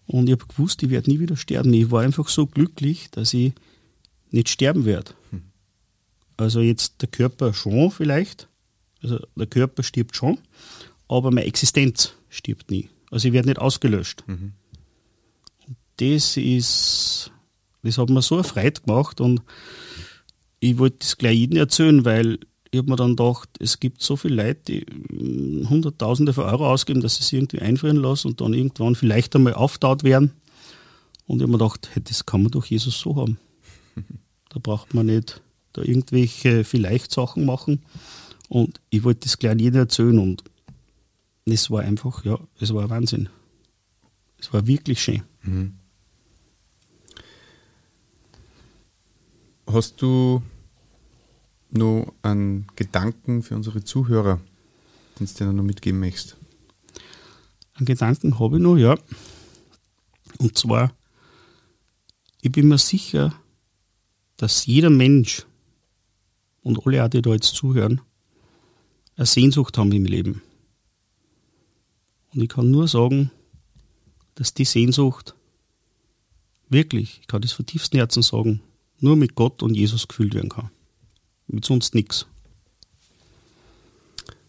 Und 0.06 0.26
ich 0.26 0.32
habe 0.32 0.44
gewusst, 0.46 0.82
ich 0.82 0.90
werde 0.90 1.10
nie 1.10 1.20
wieder 1.20 1.36
sterben. 1.36 1.72
Ich 1.72 1.90
war 1.90 2.02
einfach 2.02 2.28
so 2.28 2.46
glücklich, 2.46 3.10
dass 3.12 3.32
ich 3.32 3.52
nicht 4.30 4.50
sterben 4.50 4.84
werde. 4.84 5.12
Also 6.36 6.60
jetzt 6.60 7.00
der 7.00 7.08
Körper 7.08 7.54
schon 7.54 7.90
vielleicht. 7.90 8.48
Also 9.02 9.20
der 9.36 9.46
Körper 9.46 9.82
stirbt 9.82 10.16
schon, 10.16 10.38
aber 11.08 11.30
meine 11.30 11.46
Existenz 11.46 12.14
stirbt 12.28 12.70
nie. 12.70 12.88
Also 13.10 13.28
ich 13.28 13.34
werde 13.34 13.48
nicht 13.48 13.60
ausgelöscht. 13.60 14.24
Und 14.26 15.76
das 15.98 16.36
ist, 16.36 17.30
das 17.82 17.98
hat 17.98 18.10
mir 18.10 18.22
so 18.22 18.34
eine 18.34 18.44
Freude 18.44 18.80
gemacht 18.80 19.20
und 19.20 19.42
ich 20.58 20.78
wollte 20.78 20.96
das 21.00 21.18
gleich 21.18 21.36
jedem 21.36 21.58
erzählen, 21.58 22.04
weil 22.04 22.38
ich 22.74 22.78
habe 22.78 22.90
mir 22.90 22.96
dann 22.96 23.14
gedacht, 23.14 23.48
es 23.60 23.78
gibt 23.78 24.02
so 24.02 24.16
viele 24.16 24.42
Leute, 24.42 24.60
die 24.66 24.86
mm, 25.14 25.68
Hunderttausende 25.70 26.32
von 26.32 26.44
Euro 26.44 26.68
ausgeben, 26.68 27.00
dass 27.00 27.16
sie 27.16 27.22
es 27.22 27.32
irgendwie 27.32 27.60
einfrieren 27.60 27.98
lassen 27.98 28.28
und 28.28 28.40
dann 28.40 28.52
irgendwann 28.52 28.96
vielleicht 28.96 29.36
einmal 29.36 29.54
auftaut 29.54 30.02
werden. 30.02 30.32
Und 31.26 31.36
ich 31.36 31.42
habe 31.42 31.52
mir 31.52 31.58
gedacht, 31.58 31.88
hey, 31.92 32.02
das 32.02 32.26
kann 32.26 32.42
man 32.42 32.50
doch 32.50 32.66
Jesus 32.66 32.98
so 32.98 33.16
haben. 33.16 33.38
Da 34.50 34.60
braucht 34.60 34.94
man 34.94 35.06
nicht 35.06 35.42
da 35.72 35.82
irgendwelche 35.82 36.62
vielleicht 36.62 37.10
Sachen 37.10 37.44
machen. 37.44 37.82
Und 38.48 38.80
ich 38.90 39.02
wollte 39.02 39.22
das 39.22 39.38
gleich 39.38 39.58
jedem 39.58 39.80
erzählen 39.80 40.16
und 40.20 40.44
es 41.44 41.72
war 41.72 41.80
einfach, 41.82 42.24
ja, 42.24 42.38
es 42.60 42.72
war 42.72 42.88
Wahnsinn. 42.88 43.28
Es 44.38 44.52
war 44.52 44.64
wirklich 44.68 45.02
schön. 45.02 45.24
hast 49.66 50.00
du 50.00 50.40
noch 51.74 52.12
einen 52.22 52.66
Gedanken 52.76 53.42
für 53.42 53.56
unsere 53.56 53.84
Zuhörer, 53.84 54.40
den 55.18 55.26
du 55.26 55.34
denen 55.34 55.56
noch 55.56 55.62
mitgeben 55.62 56.00
möchtest? 56.00 56.36
Einen 57.74 57.86
Gedanken 57.86 58.38
habe 58.38 58.56
ich 58.56 58.62
noch, 58.62 58.76
ja. 58.76 58.96
Und 60.38 60.56
zwar, 60.56 60.92
ich 62.40 62.52
bin 62.52 62.68
mir 62.68 62.78
sicher, 62.78 63.34
dass 64.36 64.66
jeder 64.66 64.90
Mensch 64.90 65.46
und 66.62 66.84
alle, 66.86 67.04
auch, 67.04 67.08
die 67.08 67.22
da 67.22 67.30
jetzt 67.30 67.54
zuhören, 67.54 68.00
eine 69.16 69.26
Sehnsucht 69.26 69.78
haben 69.78 69.92
im 69.92 70.04
Leben. 70.04 70.42
Und 72.32 72.42
ich 72.42 72.48
kann 72.48 72.70
nur 72.70 72.88
sagen, 72.88 73.30
dass 74.34 74.54
die 74.54 74.64
Sehnsucht 74.64 75.34
wirklich, 76.68 77.20
ich 77.20 77.26
kann 77.26 77.42
das 77.42 77.52
von 77.52 77.66
tiefstem 77.66 77.98
Herzen 77.98 78.22
sagen, 78.22 78.60
nur 78.98 79.16
mit 79.16 79.34
Gott 79.34 79.62
und 79.62 79.74
Jesus 79.74 80.08
gefüllt 80.08 80.34
werden 80.34 80.48
kann. 80.48 80.70
Mit 81.46 81.64
sonst 81.64 81.94
nichts. 81.94 82.26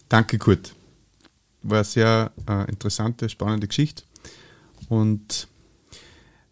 Danke, 0.10 0.38
Kurt. 0.38 0.74
War 1.64 1.78
eine 1.78 1.84
sehr 1.84 2.32
äh, 2.48 2.70
interessante, 2.70 3.28
spannende 3.28 3.68
Geschichte. 3.68 4.04
Und 4.88 5.48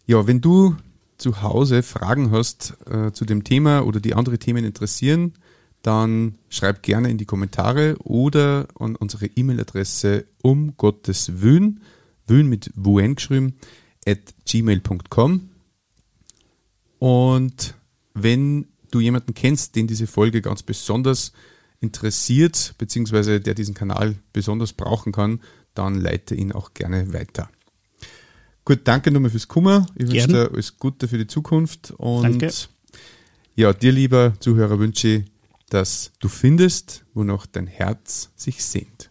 ja, 0.06 0.26
wenn 0.26 0.40
du 0.40 0.76
zu 1.18 1.42
Hause 1.42 1.82
Fragen 1.82 2.30
hast 2.30 2.76
äh, 2.90 3.12
zu 3.12 3.24
dem 3.24 3.44
Thema 3.44 3.86
oder 3.86 4.00
die 4.00 4.14
andere 4.14 4.38
Themen 4.38 4.64
interessieren, 4.64 5.34
dann 5.82 6.38
schreib 6.48 6.82
gerne 6.82 7.10
in 7.10 7.18
die 7.18 7.26
Kommentare 7.26 7.96
oder 8.02 8.68
an 8.78 8.96
unsere 8.96 9.26
E-Mail-Adresse 9.26 10.24
um 10.42 10.76
Gottes 10.76 11.42
Wün, 11.42 11.80
Wün 12.26 12.48
mit 12.48 12.70
Wun 12.74 13.14
geschrieben, 13.14 13.54
at 14.06 14.18
gmail.com. 14.46 15.50
Und 16.98 17.74
wenn 18.14 18.66
du 18.94 19.00
jemanden 19.00 19.34
kennst, 19.34 19.76
den 19.76 19.86
diese 19.86 20.06
Folge 20.06 20.40
ganz 20.40 20.62
besonders 20.62 21.32
interessiert, 21.80 22.74
beziehungsweise 22.78 23.40
der 23.40 23.54
diesen 23.54 23.74
Kanal 23.74 24.16
besonders 24.32 24.72
brauchen 24.72 25.12
kann, 25.12 25.40
dann 25.74 26.00
leite 26.00 26.34
ihn 26.34 26.52
auch 26.52 26.72
gerne 26.72 27.12
weiter. 27.12 27.50
Gut, 28.64 28.80
danke 28.84 29.10
nochmal 29.10 29.30
fürs 29.30 29.48
Kummer. 29.48 29.86
Ich 29.94 30.06
wünsche 30.06 30.28
dir 30.28 30.50
alles 30.50 30.78
Gute 30.78 31.08
für 31.08 31.18
die 31.18 31.26
Zukunft 31.26 31.92
und 31.98 32.22
Danke. 32.40 32.50
ja, 33.56 33.72
dir 33.72 33.92
lieber 33.92 34.32
Zuhörer 34.40 34.78
wünsche 34.78 35.08
ich, 35.08 35.24
dass 35.68 36.12
du 36.20 36.28
findest, 36.28 37.04
wonach 37.12 37.46
dein 37.46 37.66
Herz 37.66 38.30
sich 38.36 38.64
sehnt. 38.64 39.10